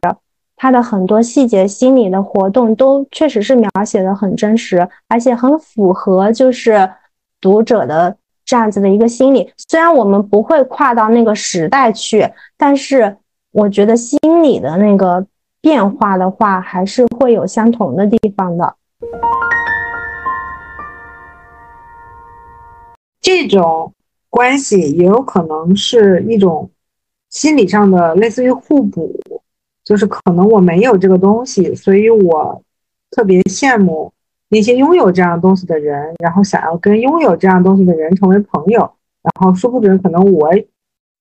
[0.55, 6.89] 他的很多细节、心理的活动都确实是描写的很真实，而且很符合就是
[7.41, 9.53] 读者的这样子的一个心理。
[9.69, 13.17] 虽然我们不会跨到那个时代去，但是
[13.51, 15.27] 我觉得心理的那个
[15.61, 18.73] 变化的话，还是会有相同的地方的。
[23.27, 23.93] 这种。
[24.29, 26.71] 关系也有可能是一种
[27.31, 29.19] 心理上的类似于互补，
[29.83, 32.63] 就是可能我没有这个东西，所以我
[33.13, 34.13] 特别羡慕
[34.51, 38.81] 那些拥有这样东西的人，然后想要跟拥有这样东西的人成为朋友，
[39.23, 40.51] 然后说不准可能我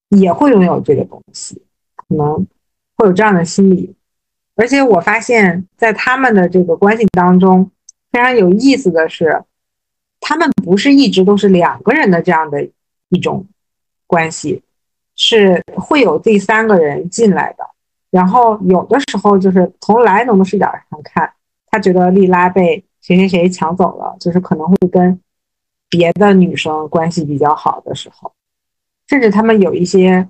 [0.09, 1.61] 也会拥有这个东西，
[1.95, 2.45] 可能
[2.97, 3.95] 会有这样的心理。
[4.55, 7.71] 而且我发现，在他们的这个关系当中，
[8.11, 9.41] 非常有意思的是，
[10.27, 12.67] 他们不是一直都是两个人的这样的。
[13.09, 13.45] 一种
[14.07, 14.63] 关系
[15.15, 17.63] 是会有第三个人进来的，
[18.09, 21.31] 然后有的时候就是从莱农的视角上看，
[21.67, 25.21] 他觉得莉拉被谁谁谁抢走了，就是可能会跟
[25.87, 28.33] 别的女生关系比较好的时候，
[29.07, 30.27] 甚至他们有一些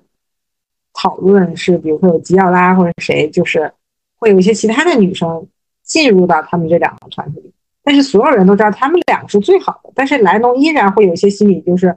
[0.93, 3.71] 讨论是，比如说有吉奥拉或者谁，就是
[4.17, 5.47] 会有一些其他的女生
[5.81, 7.53] 进入到他们这两个团体里，
[7.85, 11.95] 但是所有人都知道他们两个是最好的，但是莱农依然会有一些心理就是。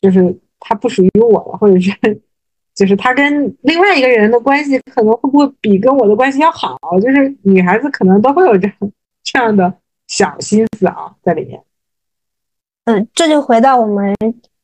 [0.00, 1.92] 就是他不属于我了，或者是，
[2.74, 6.78] 就是他跟另外一个人的关系可能会不会比跟我的关系要好？
[7.02, 8.76] 就是女孩子可能都会有这样
[9.24, 9.74] 这样的
[10.06, 11.60] 小心思啊在里面。
[12.84, 14.14] 嗯，这就回到我们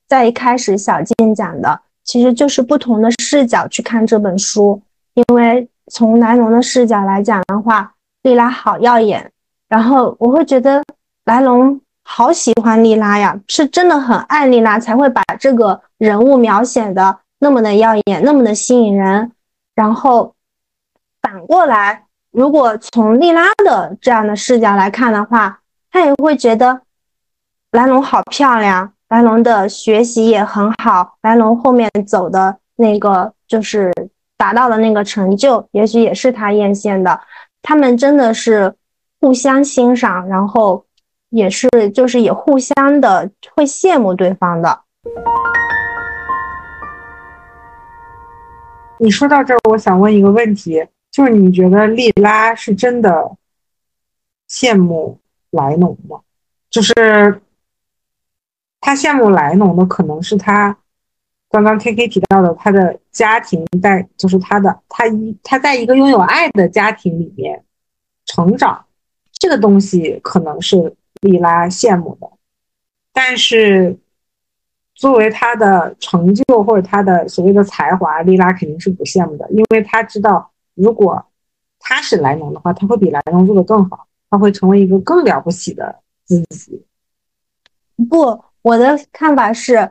[0.07, 4.81] 在一开始小静讲的，其实就是不同的视角去看这本书。
[5.15, 9.33] 因为从莱农的视角来讲的话，莉拉好耀眼，
[9.69, 10.83] 然后我会觉得
[11.25, 11.81] 莱龙。
[12.09, 19.33] 好喜欢莉拉呀，是真的很爱莉拉，才会把这个人物描写的那么的耀眼，那么的吸引人。
[19.75, 20.33] 然后
[21.21, 25.59] 反过来，如果从莉拉的这样的视角来看的话，
[25.91, 26.83] 他也会觉得
[27.73, 33.93] 莱龙好漂亮，莱龙的学习也很好，莱龙后面走的那个就是
[34.37, 37.21] 达到了那个成就，也许也是他艳羡的。
[37.63, 38.73] 他们真的是
[39.27, 40.85] 互相欣赏，然后。
[41.31, 44.83] 也是，就是也互相的会羡慕对方的。
[49.01, 53.37] 你说到这儿，我想问一个问题，就是你觉得莉拉是真的
[54.49, 55.19] 羡慕
[55.51, 56.21] 莱农吗？
[56.71, 56.95] 就是
[58.81, 60.79] 他羡慕莱农的，可能是他
[61.51, 67.65] 刚刚 K K 提到的，他的家庭在，就是他的他一他在一个拥有爱的家庭里面
[68.25, 68.87] 成长，
[69.39, 70.97] 这个东西可能是。
[71.23, 72.31] 莉拉羡慕的，
[73.11, 73.99] 但是
[74.95, 81.25] 作为他的成就或者他的所谓的才华，莉拉肯定是不羡慕的，因为他知道，如果
[81.81, 86.85] 他是莱农的话，他会比莱农做的更好，他会成为一个更了不起的自己。
[88.11, 89.91] 不，我的看法是，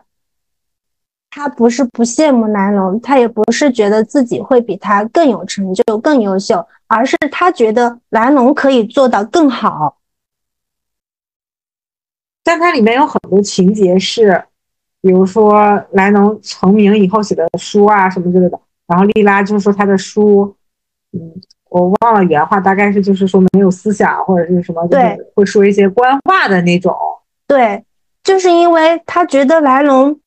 [1.35, 9.97] 他不是不羡慕莱龙，他也不是觉得自己会比他更有成就、更优秀，而是他觉得莱龙可以做到更好。
[12.41, 14.45] 但它里面有很多情节是，
[15.01, 20.55] 比如说莱农成名以后写的书啊什么之类的，然后莉拉就是说他的书，
[21.11, 21.19] 嗯，
[21.69, 26.95] 我忘了原话，大概是就是说没有思想或者是什么，对，会说一些官话的那种。
[27.45, 27.83] 对，
[28.23, 30.17] 就是因为他觉得莱农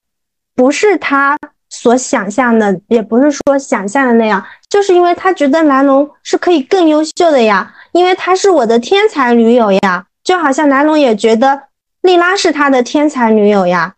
[0.58, 1.38] 不是他
[1.70, 11.62] 所想象的，也不是说想象的那样，就是因为他觉得莱农是可以更优秀的呀，因为他是我的天才女友呀，就好像莱农也觉得。
[12.00, 13.94] 莉拉是他的天才女友呀，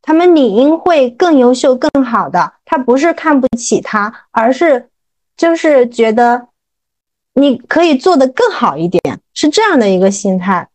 [0.00, 2.54] 他们理应会更优秀、更好的。
[2.64, 4.88] 他不是看不起他，而是
[5.36, 6.48] 就是觉得
[7.34, 10.68] 你可以做得更好一点，是这样的一个心态。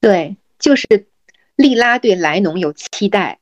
[0.00, 0.86] 对，就是
[1.56, 3.38] 莉拉对莱农有期待，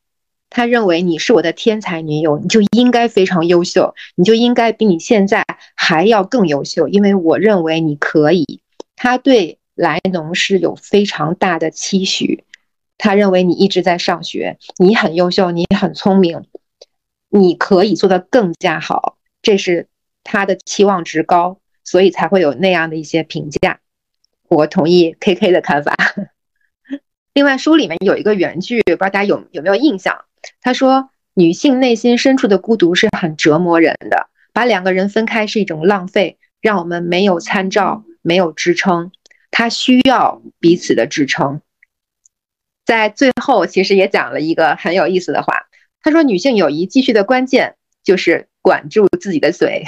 [0.50, 8.60] 他认为你是我的天才女友，你就应该非常优秀，你就应该比你现在还要更优秀，因为我认为你可以。
[8.96, 9.56] 他对。
[9.76, 12.44] 莱农是有非常大的期许，
[12.98, 16.44] 他认为你一直在上学，你很优秀，你很聪明，
[17.30, 19.86] 你可以做得更加好，这是
[20.22, 23.80] 他的期望值高，所以才会有那样的一些评价。
[24.48, 25.96] 我同意 K K 的看法。
[27.32, 30.26] 另外，书里面有一个原句，不知道大家有有没有印象？
[30.60, 39.12] 他说：“女性内心深处的孤独是很折磨人的，把两个人分开是一种浪费，让我们没有参照，没有支撑。”
[39.52, 41.60] 他需要彼此的支撑，
[42.86, 45.66] 在最后其实也讲了一个很有意思的话。
[46.02, 47.74] 他说：“女性友谊继续的关键
[48.04, 49.84] 就是管住自己的嘴。”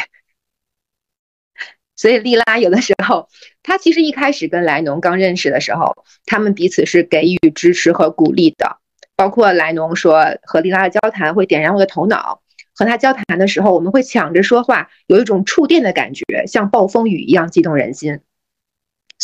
[1.95, 3.29] 所以莉拉有的时候，
[3.63, 8.79] 她其实一开始跟莱农刚认识的时候，他们彼此是给予支持和鼓励的。
[9.23, 12.43] 包括莱农说和莉拉的交谈会点燃我的头脑，
[12.75, 18.19] 和他交谈的时候我们会抢着说话，有一种触电的感觉，像暴风雨一样激动人心。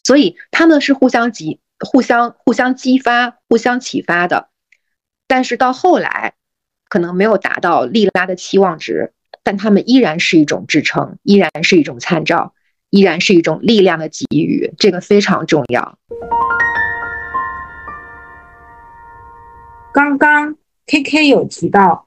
[0.05, 4.51] 所以他们是互相激、互相、互相激发、互相启发的，
[5.27, 6.35] 但是到后来，
[6.89, 12.55] 可能没有达到莉拉的期望值，但他们依然是一种支撑，依然是一种参照，
[12.91, 15.99] 依然是一种力量的给予，这个非常重要。
[19.99, 20.57] 刚刚
[20.87, 22.07] K K 有提到，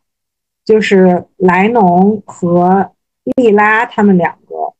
[0.64, 2.90] 就是莱农和
[3.36, 4.74] 莉拉他们两个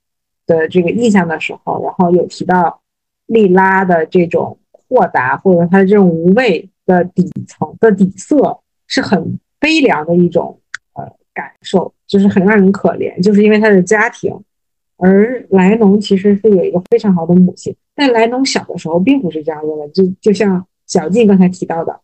[0.48, 2.80] 的这个意向的时候，然后有提到。
[3.26, 10.60] 莉拉的这种豁达，或者她的这种无畏的底层的底色，是很悲凉的一种
[10.94, 14.34] 呃感受，就是很让人可怜，就是因为他的家庭。
[14.98, 22.00] 而莱农其实是有一个非常好的母亲，但莱农小的时候并不是这样认为，就就像小静刚才提到的，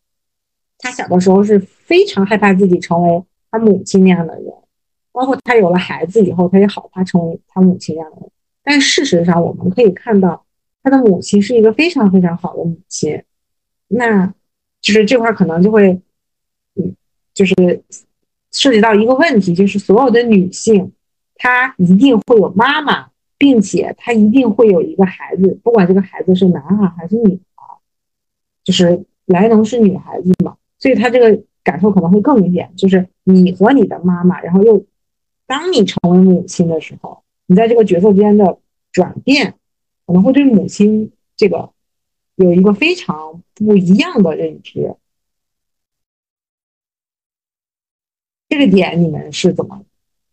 [0.79, 4.53] 他小的时候是非常害怕自己成为他母亲那样的人，
[5.11, 8.31] 包括他有了孩子以后，他也好怕成为他母亲那样的人。
[8.63, 10.43] 但事实上，我们可以看到。
[10.83, 13.21] 他的母亲是一个非常非常好的母亲，
[13.89, 14.33] 那
[14.79, 16.01] 就是这块可能就会，
[16.75, 16.95] 嗯，
[17.33, 17.83] 就是
[18.53, 20.93] 涉及到一个问题，就是所有的女性，
[21.35, 27.65] 她一定会有妈妈，并且她一定会有一个孩子，不管这个孩子是男孩还是女孩，
[28.63, 34.85] 就是莱农是女孩子嘛，所以他这个感受可能会更明显，就是你和你的妈妈，然后又
[35.45, 38.59] 当你成为母亲的时候，你在这个角色之间的
[38.91, 39.55] 转变。
[40.05, 41.69] 可能会对母亲这个
[42.35, 44.95] 有一个非常不一样的认知，
[48.47, 49.83] 这个点你们是怎么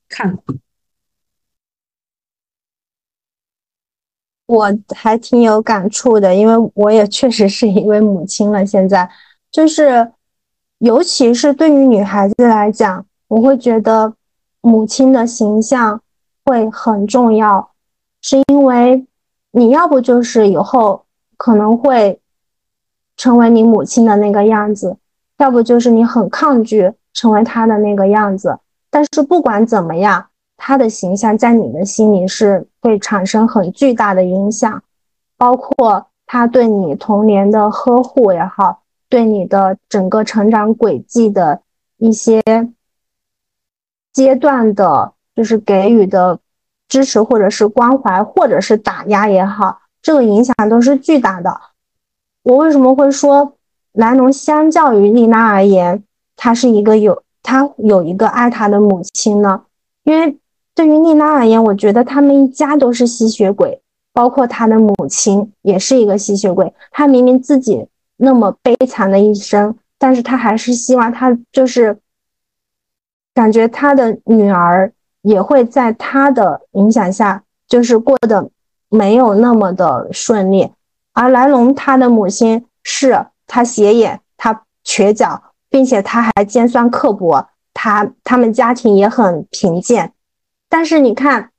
[0.09, 0.43] 看的？
[4.47, 8.65] 我还挺有感触的，因为我也确实是一位母亲了。
[8.65, 9.11] 现在
[9.51, 10.13] 就是，
[10.79, 14.13] 尤其是对于女孩子来讲，我会觉得
[14.61, 16.01] 母亲的形象
[16.45, 17.71] 会很重要，
[18.21, 19.07] 是因为。
[19.57, 21.05] 你要不就是以后
[21.37, 22.21] 可能会
[23.17, 24.97] 成为你母亲的那个样子，
[25.39, 28.59] 要不就是你很抗拒成为她的那个样子。
[28.91, 34.83] 但是不管怎么样，她的形象在你的心里是会产生很巨大的影响，
[35.37, 38.81] 包括她对你童年的呵护也好，
[39.15, 41.63] 对你的整个成长轨迹的
[41.99, 42.43] 一些
[44.13, 46.41] 阶段的，就是给予的。
[46.87, 51.59] 支持或者是关怀，或者是打压也好，这个影响都是巨大的。
[52.43, 53.57] 我为什么会说
[53.93, 56.05] 莱农相较于丽娜而言，
[56.37, 59.63] 他是一个有他有一个爱他的母亲呢？
[60.05, 60.39] 因为
[60.75, 63.81] 对于丽娜而言，我觉得他们一家都是吸血鬼，
[64.13, 66.73] 包括他的母亲也是一个吸血鬼。
[66.93, 71.99] 他明明自己那么悲惨的一生，但是他还是希望他就是
[73.35, 74.93] 感觉他的女儿
[75.23, 78.51] 也会在他的影响下，就是过得
[78.89, 80.71] 没有那么的顺利。
[81.13, 90.13] 而莱农他的母亲是他斜眼，他瘸脚，并且他还尖酸刻薄，他他们家庭也很贫贱。
[90.69, 91.51] 但是你看，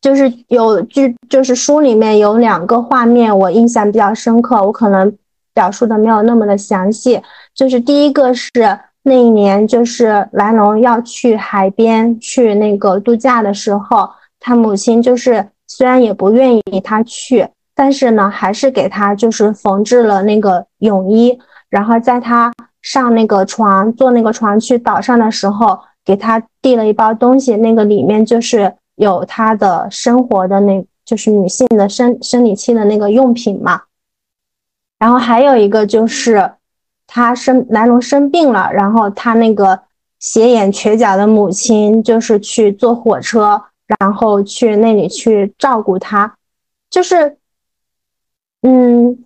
[0.00, 5.16] 就是有剧，就是书里面有两个画面，我印象比较深刻，我可能
[5.56, 7.20] 表述的没有那么的详细。
[7.54, 8.50] 就是第一个是
[9.02, 17.48] 那一年，就是莱农要去海边去那个度假的时候，他母亲就是虽然也不愿意他去。
[17.78, 21.38] 但是呢，还是给他就是缝制了那个泳衣，
[21.68, 22.50] 然后在他
[22.80, 33.82] 上那个床坐那个床去岛上的时候，给他递了一包东西，那个里面就是有他的生活的那，就是女性的生生理期的那个用品嘛。
[34.98, 36.52] 然后还有一个就是
[37.06, 39.80] 他生莱农生病了，然后他那个
[40.18, 43.62] 斜眼瘸脚的母亲就是去坐火车，
[43.98, 46.36] 然后去那里去照顾他，
[46.90, 47.36] 就是。
[48.62, 49.24] 嗯，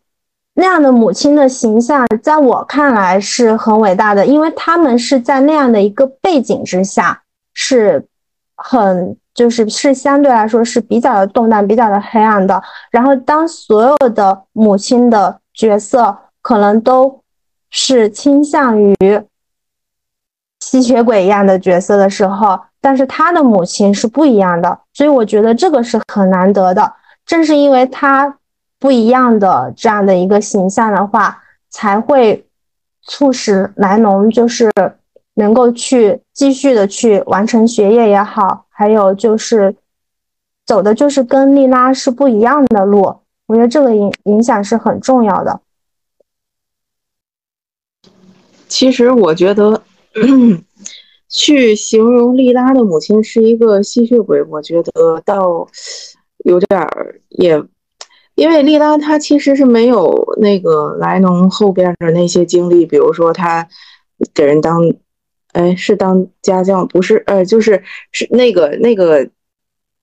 [0.53, 7.23] 那样的母亲的形象，在我看来是很伟大的，因为他们是在那样的一个背景之下，
[7.55, 8.07] 是
[8.55, 12.63] 很就是是相对来说是比较的动荡、比较的黑暗的。
[12.91, 17.21] 然后，当所有的母亲的角色可能都
[17.69, 18.97] 是倾向于
[20.61, 26.95] 吸血鬼一样的角色的时候，但是他的母亲是不一样的，所以我觉得这个是很难得的。
[27.27, 28.37] 正是因为他。
[28.83, 32.47] 不一样的这样的一个形象的话，才会
[33.03, 34.73] 促使莱农就是
[35.35, 39.77] 能够去继续的去完成学业也好，还有就是
[40.65, 43.21] 走的就是跟莉拉是不一样的路。
[43.51, 45.61] 我觉得这个影影响是很重要的。
[48.69, 49.83] 其实我觉得
[51.29, 55.67] 去形容莉拉的母亲是一个吸血鬼，我觉得倒
[56.45, 57.61] 有点儿也。
[58.37, 63.69] 因为莉拉她其实是没有那个莱农后边的那些经历，比如说她
[64.33, 64.81] 给人当，
[65.51, 67.83] 哎，是当家教，不是，呃，就是
[68.13, 69.29] 是那个那个，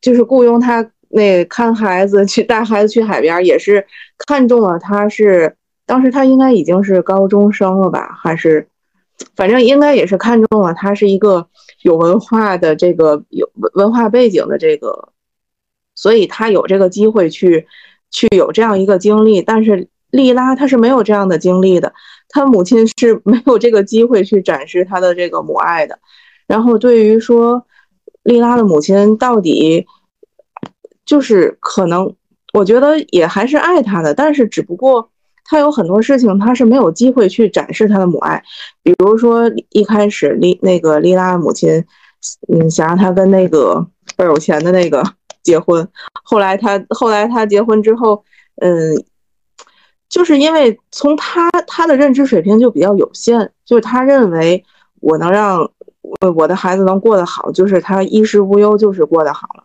[0.01, 3.85] 就是雇佣他那看孩子去带孩子去海边，也是
[4.27, 5.55] 看中了他是
[5.85, 8.67] 当时他应该已经是高中生了吧，还是
[9.35, 11.47] 反正应该也是看中了他是一个
[11.81, 15.09] 有文化的这个有文化背景的这个，
[15.95, 17.67] 所以他有这个机会去。
[18.09, 21.93] 去有这样一个经历，但是莉拉她是没有这样的经历的，
[22.29, 25.99] 她母亲是没有这个机会去展示她的这个母爱的。
[26.47, 27.67] 然后对于说
[28.23, 29.85] 莉拉的母亲到底
[31.07, 32.13] 就是可能，
[32.53, 35.09] 我觉得也还是爱他的，但是只不过
[35.43, 38.43] 他有很多事情他是没有机会去展示他的母爱，
[38.83, 41.83] 比如说一开始丽那个丽拉的母亲，
[42.53, 45.03] 嗯，想让他跟那个倍有钱的那个。
[45.47, 45.87] 结婚，
[46.23, 48.21] 后来他后来他结婚之后，
[48.57, 49.01] 嗯，
[50.09, 54.61] 就是因为从他他的认知水平就比较有限，就是他认为
[54.99, 55.61] 我能让
[56.01, 59.63] 我我的孩子能过得好，就是他衣食无忧，就是过得好了。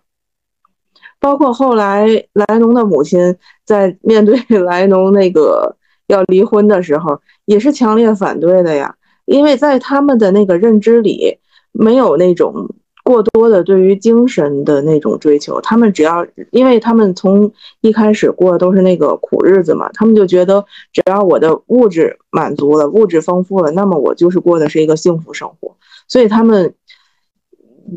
[1.22, 5.74] 包括后来莱农的母亲在面对 莱农那个
[6.08, 8.94] 要离婚的时候，也是强烈反对的呀，
[9.24, 11.38] 因为在他们的那个认知里
[11.72, 12.68] 没有那种。
[13.04, 17.50] 过多的对于精神的那种追求，他们只要，因为他们从
[17.80, 25.76] 一开始过的都是那个苦日子嘛，他们就觉得只要我的物质满足了，物质丰富了，那么我就是过的是一个幸福生活。
[26.06, 26.72] 所以他们，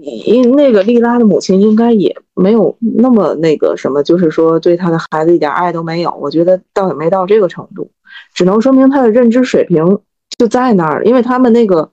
[0.02, 6.12] 因那个莉拉的母亲应该也没有那么那个什么，就是说对她的孩子一点爱都没有。
[6.22, 7.92] 我觉得倒也没到这个程度，
[8.34, 10.00] 只能说明她的认知水平
[10.38, 11.92] 就在那儿，因为他们那个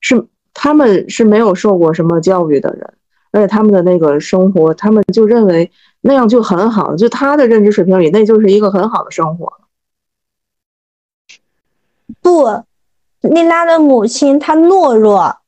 [0.00, 0.26] 是。
[0.52, 2.94] 他们是没有受过什么教育的人，
[3.30, 5.70] 而且他们的那个生活，他们就认为
[6.00, 9.50] 那样就很好，就他的认知水平里，那就是一个很好的生活。
[12.20, 12.44] 不，
[13.20, 15.38] 丽拉的母亲她懦弱，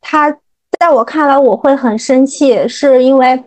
[0.00, 0.38] 她
[0.78, 3.44] 在我看来我会很生气，是因为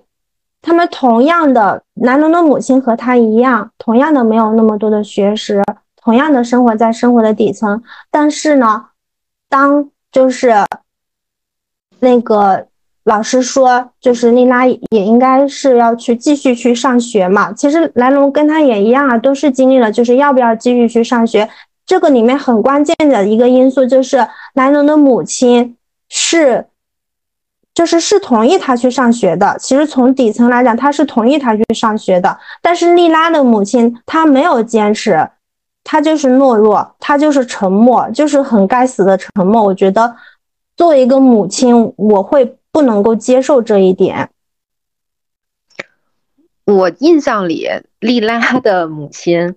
[0.62, 5.64] 他们同样的，南农的母亲和他一样，同样的没有那么多的学识，
[6.04, 8.86] 同样的生活在生活的底层，但是呢，
[9.50, 10.54] 当就是。
[12.04, 12.66] 那个
[13.04, 17.54] 老师说，就是丽拉也应该是要去继续去上学嘛。
[17.54, 21.48] 其实莱龙跟他也一样啊，都是经历了，就是要不要继续去上学。
[21.86, 25.78] 这个里面很关键的一个因素就是莱龙的母亲
[26.10, 26.66] 是，
[27.74, 29.58] 就是是同意他去上学的。
[29.60, 32.38] 其实从底层来讲，他是同意他去上学的。
[32.62, 35.30] 但是丽拉的母亲她没有坚持，
[35.84, 39.64] 她就是懦弱，她就是沉默，就是很该死的沉默。
[39.64, 40.16] 我觉得。
[40.78, 44.32] 作为一个母亲，我会不能够接受这一点。
[46.66, 47.68] 我印象里，
[48.00, 49.54] 莉拉的母亲，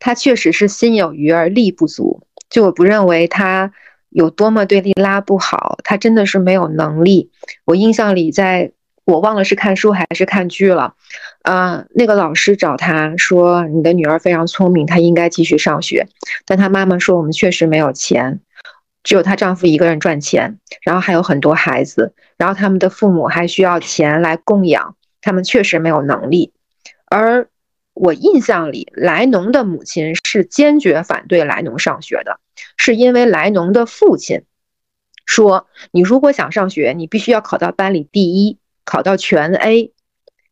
[0.00, 2.22] 她确实是心有余而力不足。
[2.50, 3.70] 就我不认为她
[4.10, 7.30] 有多么对莉拉不好，她真的是没有能力。
[7.64, 8.72] 我印象里，在
[9.04, 10.94] 我忘了是看书还是看剧了，
[11.42, 16.06] 啊，那个老师找她说：“你的女儿非常聪明，她应该继续上学。”
[16.44, 18.40] 但她妈妈说：“我们确实没有钱，
[19.02, 26.52] 只有她丈夫一个人赚钱，然后还有很多孩子，然后他们的父母还需要钱来供养。”他们确实没有能力，
[27.06, 27.48] 而
[27.96, 32.40] 我印象里，莱农的母亲是坚决反对莱农上学的，
[32.76, 34.42] 是因为莱农的父亲
[35.24, 39.94] 说：“你如果想上学，你必须要考到班里第一，考到全 A，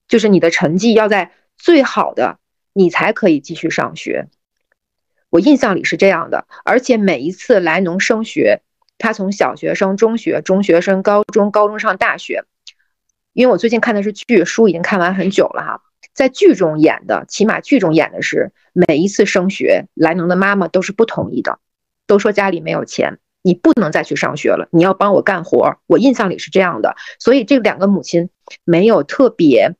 [0.08, 2.38] 就是你的成绩要在最好的，
[2.72, 4.28] 你才可以继续上学。”
[5.28, 8.62] 我印象里是这样的，而且每一次莱农升学，
[8.96, 12.44] 他从小学生、中学、中学生、高中、高中上大学。
[13.34, 15.82] 因为我最近看的是剧，书已经看完很久了哈。
[16.14, 21.58] 在剧中演的，起码剧中演的是每一次升学，莱农的妈妈都是不同意的，
[22.06, 25.76] 都说家里没有钱，你不能再去上学了，你要帮我干活。
[25.86, 28.30] 我印象里是这样的，所以这两个母亲
[28.64, 29.74] 没有特别，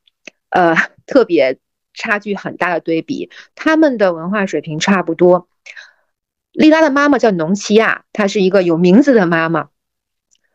[0.51, 0.74] 呃，
[1.07, 1.59] 特别
[1.95, 5.49] 差距很大的对比，他们的文化水平差不多。
[6.51, 9.68] 丽拉的妈妈叫农奇亚，她是一个有名字的妈妈，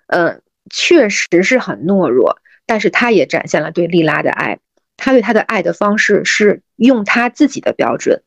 [0.08, 2.42] 嗯，确实是很懦弱。
[2.66, 4.60] 但是他也展现了对莉拉的爱，
[5.00, 8.22] 他对她的爱的方式是用他自己的标准，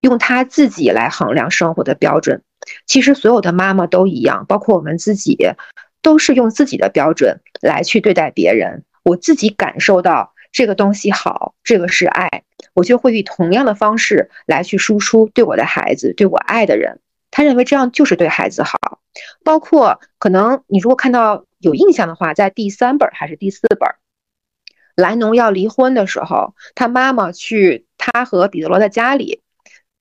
[0.00, 2.42] 用他自己来衡量生活的标准。
[2.84, 5.38] 其实所有的妈妈都一样，包括我们自己，
[6.02, 8.84] 都是用自己的标准来去对待别人。
[9.04, 12.42] 我自己感受到这个东西好，这个是爱，
[12.74, 17.00] 我就会以同样的方式来去输出对我的孩子，对我爱的人。
[17.30, 19.00] 他认为这样就是对孩子好。
[19.44, 21.44] 包括可能你如果看到。
[21.58, 23.88] 有印象的话，在第三本还是第四本，
[24.96, 29.42] 莱农要离婚的时候，他妈妈去他和彼得罗的家里，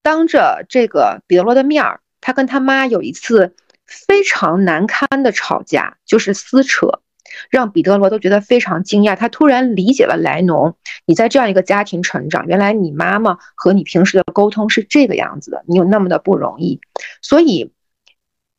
[0.02, 7.02] 当着这个彼得罗的面儿，他跟他妈有一次非常难堪的吵架，就是撕扯，
[7.50, 9.16] 让彼得罗都觉得非常惊讶。
[9.16, 16.80] 他突然理解了莱农，你在这样一个家庭成长，原来你妈妈和你平时的沟通是这个样子的，你有那么的不容易，
[17.22, 17.72] 所以。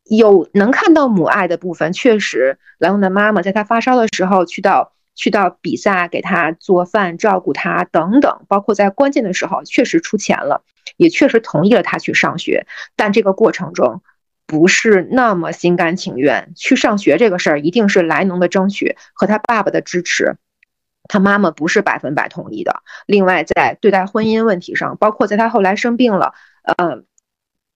[0.09, 10.63] 有能看到母爱的部分，确实，莱农的妈妈在他发烧的时候去到去到比萨给他做饭、照顾他等等，包括在关键的时候确实出钱了，
[10.97, 12.69] 也确实同意了他去上学。
[12.95, 14.03] 但这个过程中
[14.47, 20.37] 不是那么心甘情愿去上学，这个事儿一定是莱农的争取和他爸爸的支持，
[21.09, 22.83] 他妈妈不是百分百同意的。
[23.07, 27.03] 另外，在对待婚姻问题上，包括在他后来生病了，呃。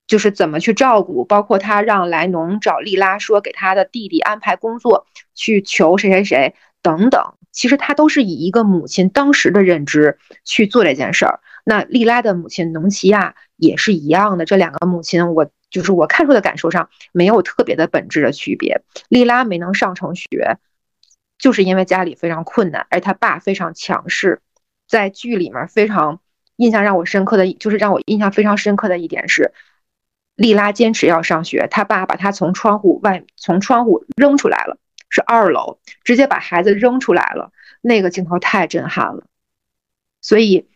[0.07, 7.33] 就是怎么去照顾，包括他让莱农找莉拉说给他的弟弟安排工作，去求谁谁谁等等。
[7.51, 11.41] 其实他都是以一个母亲当时的认知去做这件事儿。
[11.65, 18.81] 那莉拉的母亲农奇亚也是一样的，这两个母亲，我就是我看出的感受上没有特别的本质的区别。
[19.09, 20.57] 莉拉没能上成学，
[21.37, 24.39] 就是因为家里非常困难，而他爸非常强势。
[24.87, 26.21] 在剧里面非常
[26.55, 29.51] 印象让我深刻的就是让我印象非常深刻的一点是。
[30.35, 34.77] 莉拉坚持要上学，他爸把他从窗户外从窗户扔出来了，
[35.11, 37.51] 是二楼，直接把孩子扔出来了。
[37.81, 39.25] 那个镜头太震撼了，
[40.21, 40.67] 所以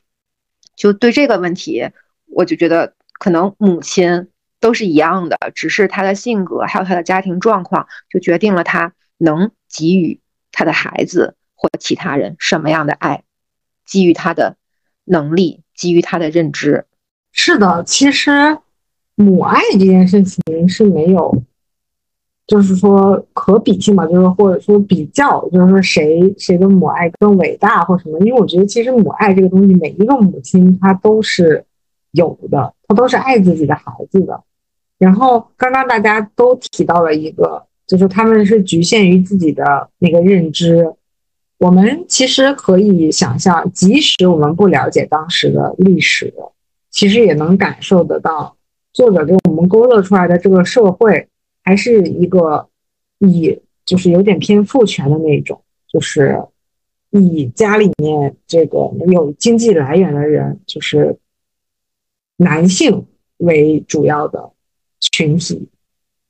[0.75, 1.89] 就对这个问题，
[2.25, 4.27] 我就觉得可能母亲
[4.59, 10.19] 都是一样的，只是他的性格还有他的家庭状况，就决定了他能给予
[10.51, 13.23] 他的孩子或其他人什么样的爱，
[13.85, 14.57] 基于他的
[15.03, 16.85] 能力，基于他的认知。
[17.31, 18.57] 是的，其实。
[19.17, 21.43] 母爱这件事情是没有，
[22.47, 28.19] 就是说可比性嘛，就是或者说比较，就是说谁谁的母爱更伟大或什么？
[28.19, 31.65] 因为我觉得其实母爱这个东西，每一个母亲她都是
[32.11, 34.43] 有的，她都是爱自己的孩子的。
[34.97, 40.93] 然后刚刚大家都提到了一个，就是他们是局限于自己的那个认知。
[41.57, 46.33] 我们其实可以想象，即使我们不了解当时的历史，
[46.91, 48.55] 其实也能感受得到。
[48.93, 51.27] 作者给我们勾勒出来的这个社会，
[51.65, 52.69] 还是一个
[53.19, 56.41] 以就是有点偏父权的那种，就是
[57.09, 61.17] 以家里面这个有经济来源的人，就是
[62.37, 63.05] 男性
[63.37, 64.51] 为主要的
[64.99, 65.67] 群体，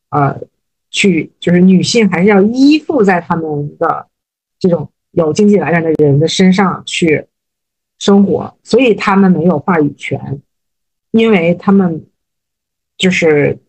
[0.10, 0.42] 呃，
[0.90, 4.08] 去就是女性还是要依附在他们的
[4.58, 7.28] 这种有经济来源的人的身上去
[8.00, 10.42] 生活，所以他们没有话语权，
[11.12, 12.08] 因为他们。
[12.98, 13.60] 就是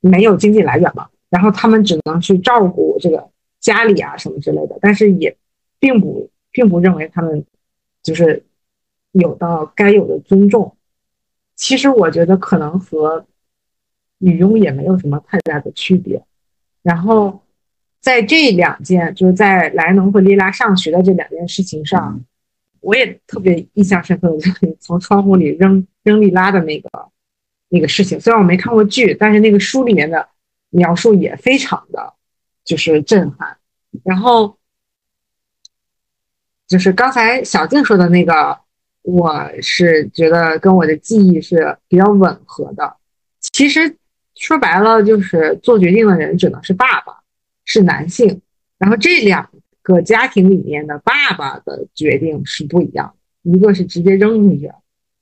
[0.00, 3.28] 没有经济来源嘛，然后他们只能去照顾这个
[3.60, 5.36] 家里啊什么之类的，但是也
[5.78, 7.44] 并不并不认为他们
[8.02, 8.44] 就是
[9.12, 10.74] 有到该有的尊重。
[11.56, 13.26] 其实我觉得可能和
[14.18, 16.22] 女佣也没有什么太大的区别。
[16.82, 17.42] 然后
[18.00, 22.24] 在这两件，就是在莱农和莉拉上学的这两件事情上，
[22.80, 26.88] 我也特别印象深刻的就是从窗户里扔扔莉拉的那个
[27.68, 28.20] 那个事情。
[28.20, 30.28] 虽然我没看过剧，但是那个书里面的
[30.70, 32.14] 描述也非常的
[32.64, 33.56] 就是震撼。
[34.04, 34.58] 然后
[36.66, 38.58] 就是刚才小静说的那个。
[39.02, 42.96] 我是觉得跟我的记忆是比较吻合的。
[43.40, 43.96] 其实
[44.34, 47.20] 说白了，就是做决定的人只能是爸爸，
[47.64, 48.42] 是男性。
[48.76, 49.50] 然后这两
[49.80, 53.14] 个家庭里面的爸爸的决定是不一样，
[53.44, 54.70] 一个是直接扔出去，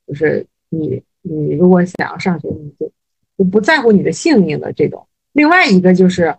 [0.05, 2.91] 就是你你如果想要上学，你就
[3.37, 5.01] 就不在乎你的性命的这种；
[5.33, 6.35] 另外一个就是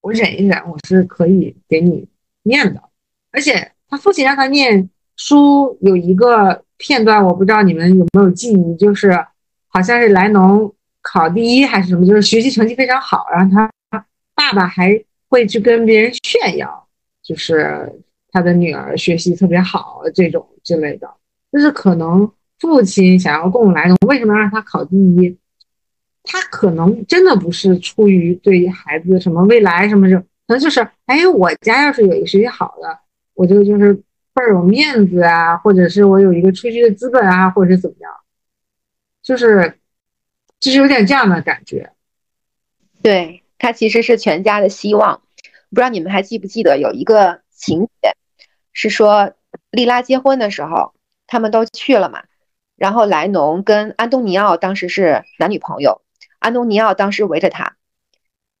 [0.00, 2.08] 我忍一忍，我是可以给你
[2.42, 2.82] 念的。
[3.30, 4.88] 而且他父亲让他念。
[5.14, 9.12] 书有一个片段，我不知道你们有没有记忆，就是
[9.68, 13.54] 好像是莱农考第一还是什么，就是学习成绩非常好，然后
[13.90, 16.88] 他爸爸还会去跟别人炫耀，
[17.22, 17.92] 就是
[18.30, 21.08] 他的女儿学习特别好这种之类的。
[21.52, 22.28] 就是可能
[22.62, 25.36] 父亲想要供莱农，为什么让他考第一？
[26.22, 32.98] 他可能真的不是出于对孩子什么未来什么什么，可能就是哎，我家要是有一个学习好的，
[33.34, 34.02] 我就就是。
[34.34, 38.10] 倍儿有面子啊，或者是我有一个出去的资本啊，或者是怎么样，
[39.22, 39.78] 就是
[40.58, 41.92] 就是有点这样的感觉。
[43.02, 45.20] 对他其实是全家的希望。
[45.68, 48.16] 不知道你们还记不记得有一个情节，
[48.72, 49.34] 是说
[49.70, 50.94] 丽拉结婚的时候，
[51.26, 52.22] 他们都去了嘛，
[52.82, 56.02] 然后莱农跟安东尼奥当时是男女朋友，
[56.40, 57.76] 安东尼奥当时围着他，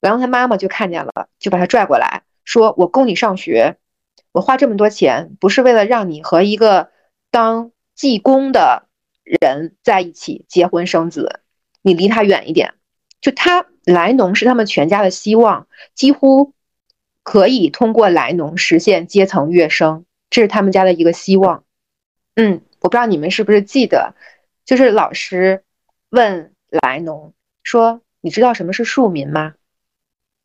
[0.00, 3.78] 然后他妈妈就看见了，就把他拽过来说：“我供你上学。”
[4.30, 6.90] 我花这么多钱，不是为了让你和一个
[7.32, 8.86] 当技工的
[9.24, 11.40] 人在一起结婚生子，
[11.82, 12.74] 你离他远一点。
[13.20, 15.66] 就他莱农是他们全家的希望，
[15.96, 16.54] 几乎
[17.24, 21.64] 可以通过莱农实现阶层跃升，这是他们家的一个希望。
[22.36, 24.14] 嗯，我不知道你们是不是记得，
[24.64, 25.64] 就是老师
[26.10, 29.54] 问莱农说：“你知道什么是庶民吗？”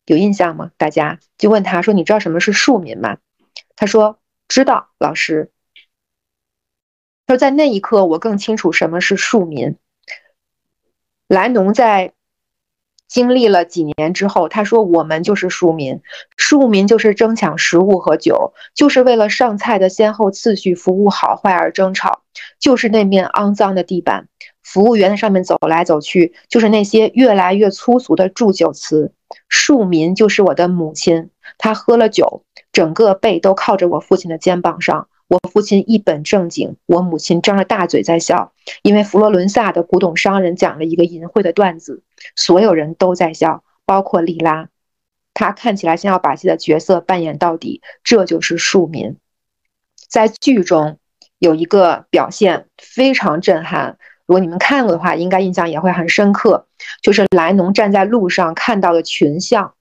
[0.05, 0.71] 有印象吗？
[0.77, 3.17] 大家就问他说：“你知道什么是庶民吗？”
[3.75, 5.51] 他说：“知道，老师。”
[7.25, 9.75] 他说：“在那一刻，我更清楚什么是庶民。”
[11.27, 12.13] 莱农在
[13.07, 16.01] 经历了几年之后，他说：“我们就是庶民，
[16.35, 22.21] 庶民就是争抢食物和酒，就是为了上菜的先后次序、服务好坏而争吵，
[22.59, 24.27] 就是那面肮脏的地板，
[24.63, 29.13] 服务员在上面走来走去，就是那些越来越粗俗的祝酒词。
[29.49, 32.43] 庶民就是我的母亲，她喝了酒。”
[32.73, 42.03] 整个背都靠着我父亲的肩膀上，我父亲一本正经，我母亲张着大嘴在笑，因为佛罗伦萨的古董商人讲了一个淫秽的段子，
[42.35, 44.69] 所有人都在笑，包括莉拉，
[45.33, 49.17] 他看起来像要把自己的角色扮演到底，这就是庶民。
[50.07, 50.97] 在剧中
[51.39, 56.67] 有一个表现非常震撼，如果你们看过的话，应该印象也会很深刻，
[57.01, 59.73] 就是莱农站在路上看到的群像。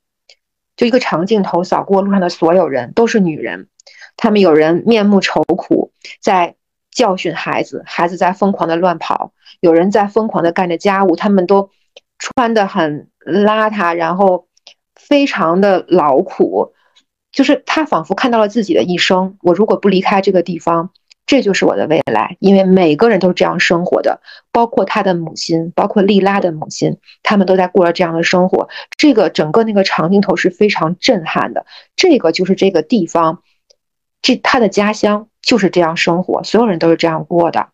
[0.77, 3.69] 就一个长镜头扫过路上的所有人，都是女人，
[4.17, 6.57] 他们有人面目愁苦，在
[6.91, 11.71] 教训孩子，孩子在疯狂的乱跑，有人在疯狂的干着家务，他们都
[12.19, 14.47] 穿的很邋遢，然后
[14.95, 16.73] 非常的劳苦，
[17.33, 19.37] 就是他仿佛看到了自己的一生。
[19.43, 20.91] 我如果不离开这个地方。
[21.29, 24.21] 这就是我的未来，因为每个人都是这样生活的，
[24.53, 28.69] 包括他的母亲，包括莉拉的母亲，他们都在过着这样的生活。
[28.97, 31.67] 这个整个那个长镜头是非常震撼的。
[31.97, 33.43] 这个就是这个地方，
[34.23, 37.71] 这他的家乡就是这样生活，所有人都是这样过的。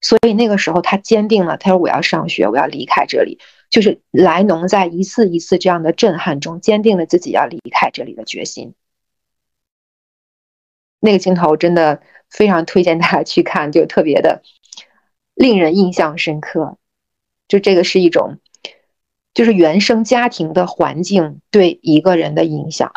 [0.00, 3.38] 所以那个时候他坚定了，他说我要上学，我要离开这里。
[3.70, 8.74] 就是莱农在一次一次这样的震撼中，坚定了自己要离开这里的决心。
[11.00, 14.42] 那个镜头真的非常推荐大家去看，就特别的
[15.34, 16.76] 令人印象深刻。
[17.48, 18.38] 就这个是一种，
[19.34, 22.92] 就是原生家庭的环境对一个人的影响。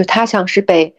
[0.00, 0.96] 就他像是被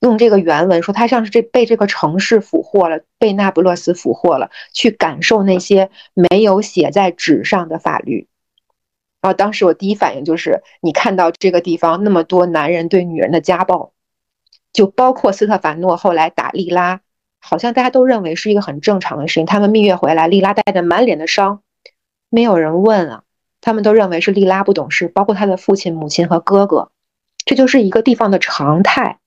[0.00, 8.28] 用这个原文说，他像是这被这个城市俘获了，被那不勒斯俘获了，去感受那些没有写在纸上的法律。
[9.22, 13.94] 然后当时我第一反应就是，你看到这个地方那么多男人对女人的家暴。
[14.72, 17.00] 就包括斯特凡诺后来打莉拉，
[17.40, 19.46] 好像大家都认为是一个很正常的事情。
[19.46, 21.62] 他们蜜月回来，莉拉带着满脸的伤，
[22.28, 23.22] 没有人问啊，
[23.62, 26.90] 他们都认为是莉拉不懂事，包括他的父亲、母亲和哥哥，
[27.46, 29.20] 这就是一个地方的常态，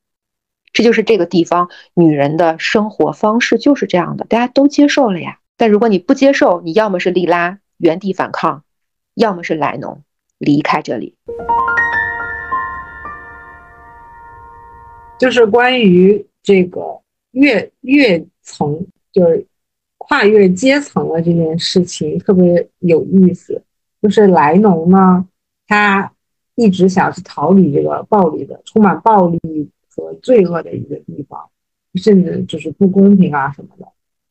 [0.73, 5.39] 这就是这个地方女人的生活方式就是这样的，大家都接受了呀。
[5.55, 8.63] 但如果你不接受，你要么是莉拉原地反抗，
[9.15, 10.03] 要么是莱农
[10.37, 11.15] 离开这里。
[15.17, 17.01] 就是关于这个
[17.31, 19.45] 越越层，就是
[19.97, 23.63] 跨越阶层的这件事情特别有意思。
[24.01, 25.25] 就是莱农呢，
[25.67, 26.11] 他
[26.59, 29.39] 一直想是逃离这个暴力的、充满暴力
[29.95, 31.49] 和罪恶的一个地方，
[31.95, 33.87] 甚至就是不公平啊什么的。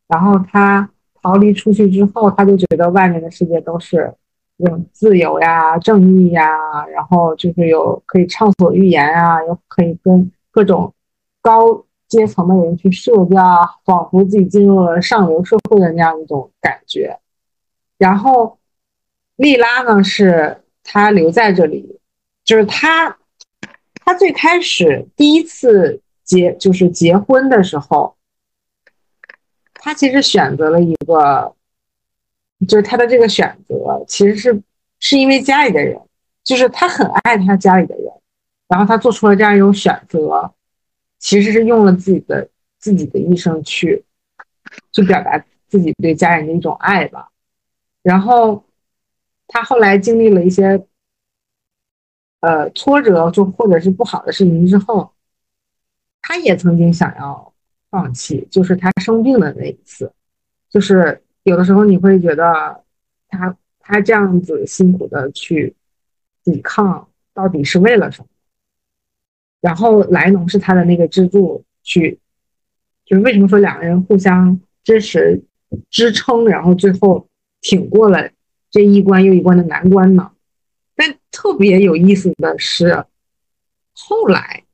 [0.06, 0.90] 然后他
[1.22, 4.12] 逃离出去之后，他就觉得外面的世界都是
[4.58, 10.92] 有自由呀、正义呀，然后就是有可以畅所欲言啊，又可以跟各种
[11.40, 13.42] 高阶层的人去社交，
[13.86, 17.18] 仿佛自己进入了上流社会的那样一种感觉。
[17.96, 18.58] 然后
[19.36, 21.97] 莉拉呢，是她留在这里，
[22.48, 23.18] 就是他，
[24.06, 28.16] 他最开始第一次结就是结婚的时候，
[29.74, 31.54] 他其实选择了一个，
[32.66, 34.62] 就是他的这个选择其实是
[34.98, 36.00] 是因为家里的人，
[36.42, 38.10] 就是他很爱他家里的人，
[38.66, 40.50] 然后他做出了这样一种选择。
[41.18, 44.04] 其实是用了自己的自己的一生去，
[44.92, 47.28] 去表达自己对家人的一种爱吧。
[48.02, 48.64] 然后
[49.48, 50.86] 他后来经历了一些
[52.40, 55.12] 呃挫折，就或者是不好的事情之后，
[56.22, 57.52] 他也曾经想要
[57.90, 60.12] 放弃，就是他生病的那一次。
[60.70, 62.84] 就是有的时候你会觉得
[63.28, 65.74] 他他这样子辛苦的去
[66.44, 68.28] 抵抗，到底是为了什么？
[69.60, 72.20] 然后莱农是他的那个支柱，去
[73.04, 75.42] 就是为什么说两个人互相支持、
[75.90, 77.26] 支撑，然后最后
[77.60, 78.30] 挺过了
[78.70, 80.30] 这一关又一关的难关呢？
[81.30, 83.04] 特别有意思的是，
[83.94, 84.64] 后来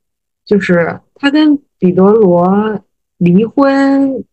[0.44, 2.80] 就是他跟彼得罗
[3.18, 4.24] 离婚，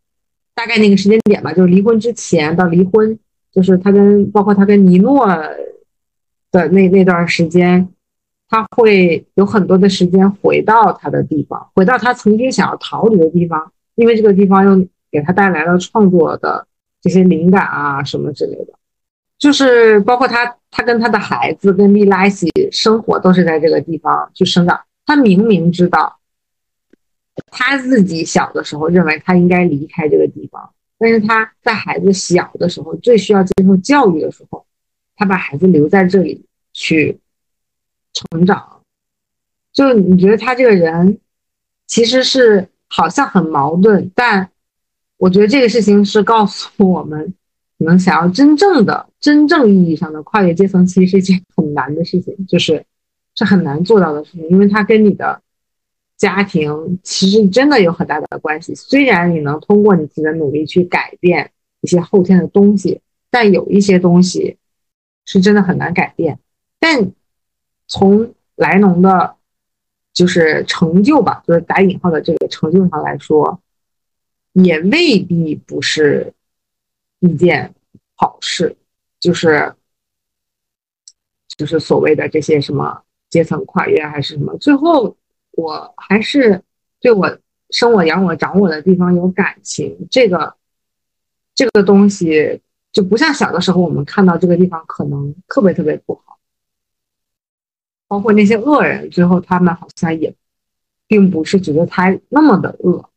[0.53, 3.17] 大概那个时间点吧，就是离婚之前到离婚，
[3.51, 5.27] 就是他跟包括他跟尼诺
[6.51, 7.87] 的那那段时间。
[8.53, 16.67] 他会有很多的时间回到他的地方，回到他曾经想要逃离的地方，因为这个地方又给他带来了创作的
[17.01, 18.73] 这些灵感啊什么之类的。
[19.41, 24.79] 就是包括他，他跟他的孩子跟莉拉一起生活，都是在这个地方去生长。
[25.07, 26.19] 他明明知道
[27.47, 34.65] 他自己小的时候认为他应该离开这个地方，但是他在孩子小的时候最需要接受教育的时候，
[35.15, 37.19] 他把孩子留在这里去。
[38.13, 38.81] 成长，
[39.71, 41.17] 就你觉得他这个人
[41.87, 44.51] 其实是好像很矛盾，但
[45.15, 47.33] 我觉得这个事情是告诉我们，
[47.81, 52.85] 可能想要真正的、真正意义上的跨越阶层，其实是一件很难的事情， 就是
[53.33, 55.41] 是很难做到的事情，因为它跟你的
[56.17, 58.75] 家庭其实真的有很大的关系。
[58.75, 61.51] 虽然你能通过你自己的努力去改变
[61.81, 64.57] 一些后天的东西，但有一些东西
[65.25, 66.37] 是真的很难改变，
[66.79, 67.11] 但。
[67.93, 69.35] 从莱农的，
[70.13, 73.59] 就是成就吧，就是打引号的这个成就上来说，
[74.53, 76.31] 也未必不是
[77.21, 77.73] 一件
[78.15, 78.75] 好事。
[79.19, 79.75] 就是，
[81.55, 85.15] 就是所谓的这些什么阶层跨越还是什么，最后
[85.51, 86.63] 我还是
[86.99, 87.37] 对我
[87.69, 90.07] 生我养我长我的地方有感情。
[90.09, 90.55] 这个，
[91.53, 92.59] 这个东西
[92.91, 96.39] 就不像小的时候我们看到这个地方可能特别特别不好。
[98.07, 100.33] 包括那些恶人，最后他们好像也
[101.05, 103.10] 并不是觉得他那么的恶。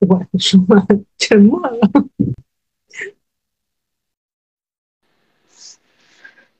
[0.00, 0.60] 我说
[1.18, 1.78] 沉默了。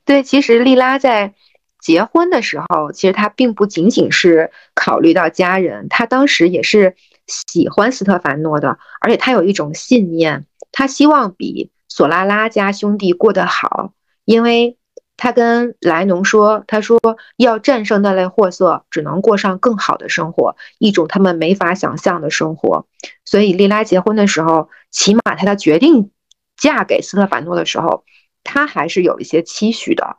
[0.05, 1.34] 对，其实莉拉在。
[1.78, 6.97] 结婚的时候，其实他并不仅仅是考虑到家人，他当时也是
[7.28, 13.93] 喜欢斯特凡诺的，而且他有一种信念，他希望比索拉拉家兄弟过得好，
[14.24, 14.78] 因为
[15.17, 17.01] 他跟莱农说，他说
[17.37, 22.87] 要战胜那类货色，只能过上更好的生活，一种他们没法想象的生活。
[23.25, 26.11] 所以莉拉结婚的时候，起码他的决定
[26.57, 28.05] 嫁给斯特凡诺的时候，
[28.45, 30.19] 他还是有一些期许的。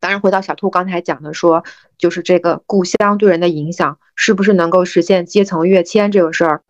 [0.00, 1.64] 当然，回到小兔刚才讲的说，
[1.98, 6.62] 就是这个故乡对人的影响，是不是能够实现阶层跃迁这个事儿？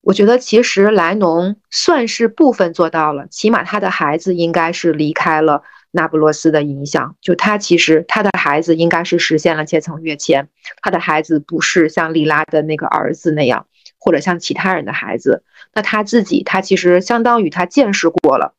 [0.00, 5.62] 我觉得其实莱农算是部分做到了，起码他的孩子应该是离开了
[5.96, 7.16] 那不勒斯的影响。
[7.20, 10.48] 就他其实他的孩子应该是实现了阶层跃迁，
[10.82, 13.66] 他的孩子不是像莉拉的那个儿子那样，
[13.98, 15.42] 或者像其他人的孩子。
[15.72, 18.54] 那他自己，他其实相当于他见识过了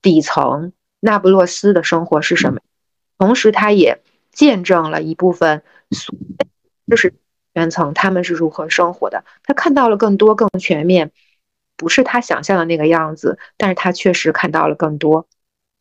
[0.00, 2.60] 底层那不勒斯的生活是什么，
[3.18, 5.62] 同时他也见证了一部分
[6.88, 7.14] 就是
[7.54, 9.24] 圈层他们是如何生活的。
[9.42, 11.10] 他看到了更多、更全面。
[11.74, 15.26] 不是他想象的那个样子，但是他确实看到了更多。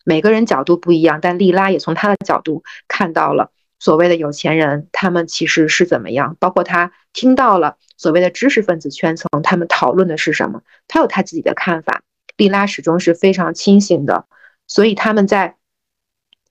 [0.03, 12.03] 每个人角度不一样，但莉拉也从他的角度看到了所谓的有钱人他们其实是怎么样，包括他听到了所谓的知识分子圈层他们讨论的是什么，他有他自己的看法。
[12.37, 14.25] 莉拉始终是非常清醒的，
[14.65, 15.57] 所以他们在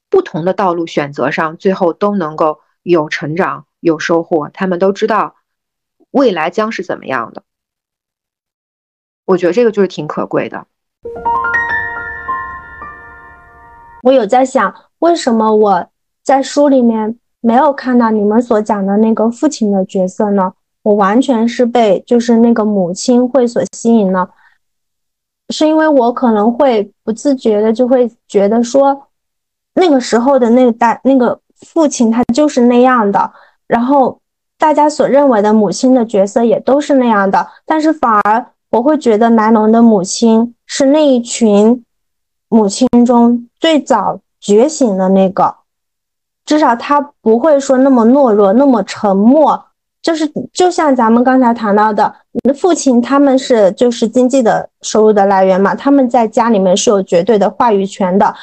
[0.08, 4.48] 不同的道路选择上，最后都能够有成长、有收获。
[4.50, 5.36] 他们都知道
[6.10, 7.42] 未来将是怎么样的。
[9.24, 10.66] 我觉得这个就是挺可贵的。
[14.02, 15.86] 我有在想，为什么我
[16.22, 20.52] 在书里面没有看到你们所讲的那个父亲的角色呢？
[20.82, 24.30] 我完全是被就是那个母亲会所吸引了，
[25.50, 29.08] 是因为我可能会不自觉的就会觉得说，
[29.74, 33.30] 那个时候的那个代那个父亲他就是那样的，
[33.66, 34.20] 然后
[34.58, 38.46] 大家所认为的母亲的角色也都是那样的，但是反而。
[38.70, 41.84] 我会觉得莱农的母亲是那一群
[42.50, 45.54] 母亲中最早觉醒的那个，
[46.44, 49.64] 至少她不会说那么懦弱，那么沉默。
[50.02, 58.34] 就是就像咱们刚才谈到的，你的父亲他们是就是经济的收入的来源嘛，他们在家里面是有绝对的话语权的。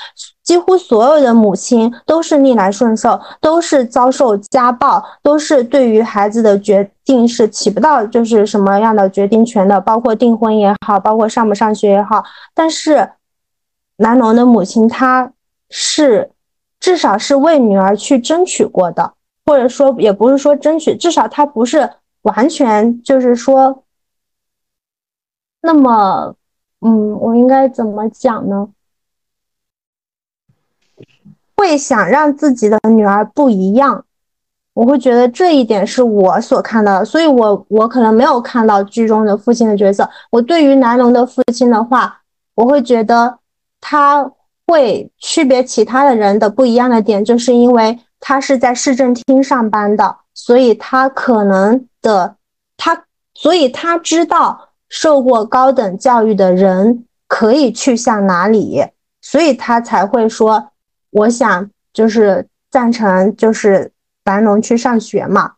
[0.43, 12.23] 几乎所有的母亲都是逆来顺受，都是遭受家暴，都是对于孩子的决定是起不到就是什么样的决定权的，包括订婚也好，包括上不上学也好。
[12.53, 13.09] 但是
[13.97, 15.31] 南农的母亲，她
[15.69, 16.31] 是
[16.79, 19.13] 至少是为女儿去争取过的。
[19.45, 21.89] 或者说，也不是说争取，至少他不是
[22.23, 23.85] 完全就是说，
[25.61, 26.35] 那么，
[26.81, 28.67] 嗯，我应该怎么讲呢？
[31.55, 34.03] 会想让自己的女儿不一样，
[34.73, 40.09] 我会觉得这一点是我所看到的，所以我我可能没有看到剧中的父亲的角色。
[40.29, 42.21] 我对于南龙的父亲的话，
[42.53, 43.39] 我会觉得
[43.81, 44.31] 他
[44.65, 47.99] 会区别其他的人的不一样的点，就是因为。
[48.19, 52.35] 他是在市政厅上班的，所以他可能的
[52.75, 53.05] 他，
[53.35, 58.83] 所以他知道受过高等教育的人可以去向哪里，
[59.21, 60.71] 所以他才会说，
[61.11, 63.91] 我想就是赞成就是
[64.23, 65.53] 白龙去上学嘛。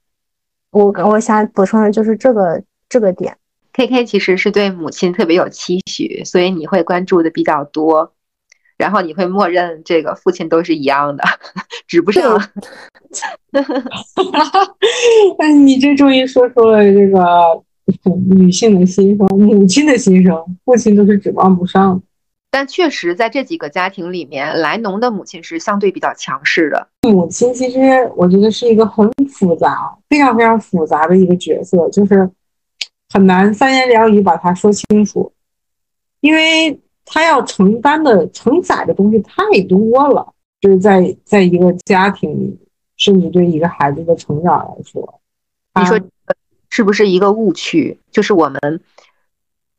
[0.72, 3.38] 我我想补充的就是这个这个点。
[3.80, 8.12] K K 其实是对母亲特别有期许，所以你会关注的比较多。
[8.78, 11.24] 然后你会默认这个父亲都是一样的，
[11.88, 12.38] 指不上。
[15.40, 17.64] 哎，你这终于说出了这个
[18.36, 22.02] 女性的心声，母亲的心声，父亲都是指望不上。
[22.52, 26.90] 但确实，在这几个家庭里面，莱农的母亲是相对比较强势的。
[27.04, 27.80] 母亲其实
[28.18, 32.30] 我觉得是一个很复杂、非常非常复杂的一个角色，就是
[33.10, 35.32] 很难三言两语把它说清楚，
[36.22, 36.80] 因为。
[37.12, 40.32] 他要承担的、承载的东西太多了，
[40.62, 42.56] 就是在在一个家庭里，
[42.98, 45.20] 甚至对一个孩子的成长来说，
[45.74, 46.00] 你说
[46.70, 48.00] 是不是一个误区？
[48.12, 48.80] 就是我们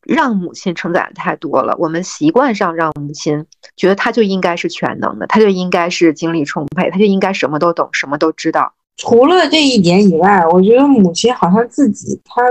[0.02, 8.74] 让母亲承载的太多了，我们习惯上让母亲觉得她就应该是全能的，她就应该是精力充沛，她就应该什么都懂、什么都知道。
[8.96, 12.42] 除了这一点以外，我觉得母亲好像自己，她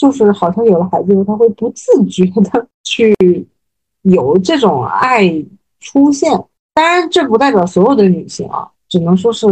[0.00, 3.14] 就是好像有了孩子以后，她会不自觉的 去。
[4.02, 5.44] 有这种爱
[5.78, 6.32] 出现，
[6.72, 9.46] 当然这不代表所有的女性啊，只能说是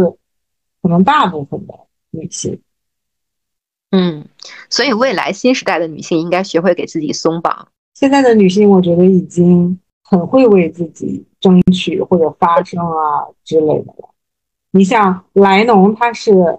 [0.81, 1.75] 可能大部分的
[2.09, 2.59] 女性。
[3.91, 4.27] 嗯，
[4.67, 7.67] 所以未来新时代的女性应该学会给自己松绑。
[7.93, 14.09] 现在的女性，我觉得已经很会为自己争取或者发声啊之类的了。
[14.71, 16.57] 你像莱农，她是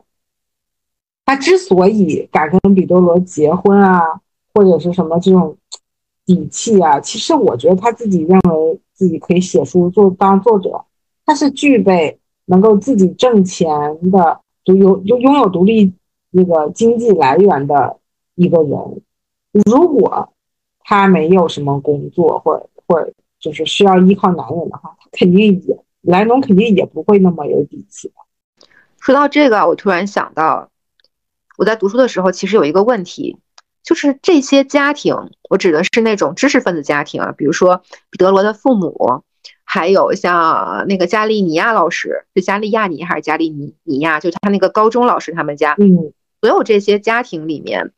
[1.31, 4.03] 他之所以敢跟彼得罗结婚啊，
[4.53, 5.57] 或者是什么这种。
[6.27, 7.01] 底气啊！
[7.01, 10.85] 其实我觉得他自己认为自己可以写书做当作者，
[11.27, 13.69] 他是具备能够自己挣钱
[14.13, 15.93] 的，就有就拥有独立
[16.31, 17.97] 那个经济来源的
[18.37, 19.03] 一个人。
[19.67, 20.33] 如果
[20.85, 28.13] 他没有什么工作，或者或者就是需要依靠男人的话，他肯定也莱农肯定也不会那么有底气。
[29.01, 30.70] 说到这个，我突然想到，
[31.61, 33.39] 我在读书的时候其实有一个问题。
[33.83, 35.15] 就是这些家庭，
[35.49, 39.25] 我指的是那种知识分子家庭啊，比如说彼得罗的父母，
[39.65, 44.21] 还有像那个加利尼亚老师，是加利亚尼还是加利尼尼亚？
[44.21, 47.93] 就他那个高中老师他们家，嗯，所有这些家庭里面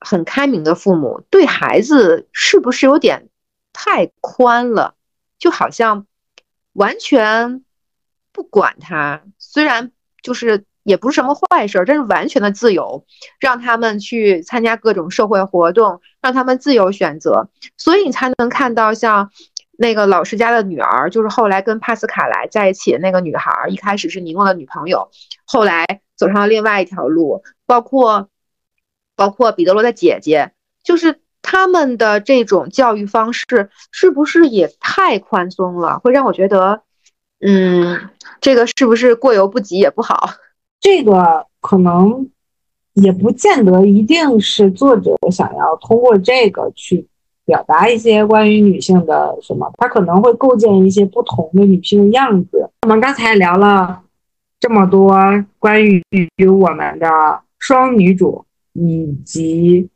[0.00, 3.28] 很开明的父母，对孩子是不是有点
[3.72, 4.94] 太宽了？
[5.38, 6.06] 就好像
[6.72, 7.64] 完全
[8.32, 9.92] 不管他，虽然
[10.22, 13.04] 就是也不是什么坏事，这是完全的自由，
[13.38, 19.30] 让他们去参加各种社会活动，让他们自由选择，所以你才能看到像。
[19.82, 25.10] 那个老师家的女儿，就是后来跟帕斯卡莱在一起的那个女孩，一开始是尼诺的女朋友，
[25.46, 27.42] 后来走上了另外一条路。
[27.64, 28.28] 包括，
[29.16, 30.52] 包括彼得罗的姐姐，
[30.84, 35.98] 就是他们的这种教育方式，是不是也太宽松了？
[35.98, 36.82] 会让我觉得，
[37.40, 38.10] 嗯，
[38.42, 40.28] 这个是不是过犹不及也不好？
[40.80, 42.28] 这个可能
[42.94, 47.06] 也不见得一定是作者想要通过这个去。
[47.46, 52.70] 表达一些关于女性的什么，他可能会构建一些不同的女性的样子。
[52.82, 54.02] 我们刚才聊了
[54.60, 55.18] 这么多
[55.58, 56.00] 关于
[56.46, 57.08] 我们的
[57.58, 59.88] 双女主，以及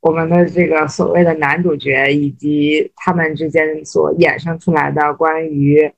[0.00, 5.92] 我们的这个所谓的男主角，以及他们之间所衍生出来的关于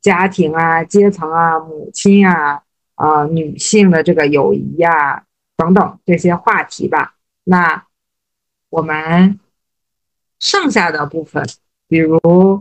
[0.00, 2.60] 家庭啊、阶层啊、母亲啊、
[3.02, 5.24] 啊女性的这个友谊呀
[5.56, 7.14] 等等这些话题吧。
[7.44, 7.84] 那
[8.70, 9.38] 我们。
[10.44, 11.40] 剩下的部分，
[11.86, 12.18] 比如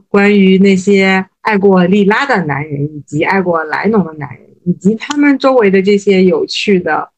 [0.07, 7.09] 关于那些爱过莉拉的男人，以及爱过莱农的男人，以及他们周围的这些有趣的、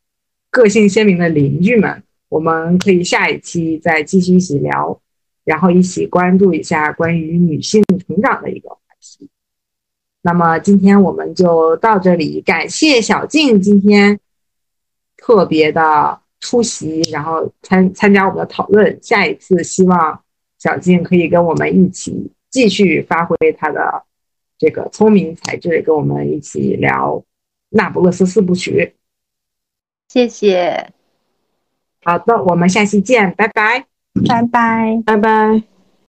[0.49, 5.01] 个性鲜明的邻居们，我们可以下一期再继续一起聊，
[5.43, 9.30] 然后一起关注一下关于女性成长的一个话题。
[10.24, 14.19] 那么今天我们就到这里，感谢小静今天
[15.15, 18.97] 特别的出席，然后参参加我们的讨论。
[19.03, 20.19] 下一次希望。
[20.59, 24.03] 小静可以跟我们一起继续发挥她的
[24.57, 27.17] 这个聪明才智，跟我们一起聊
[27.67, 28.95] 《那不勒斯四部曲》。
[30.13, 30.93] 谢谢。
[32.01, 33.88] 好的，我们下期见，拜拜，
[34.26, 35.72] 拜拜，拜拜。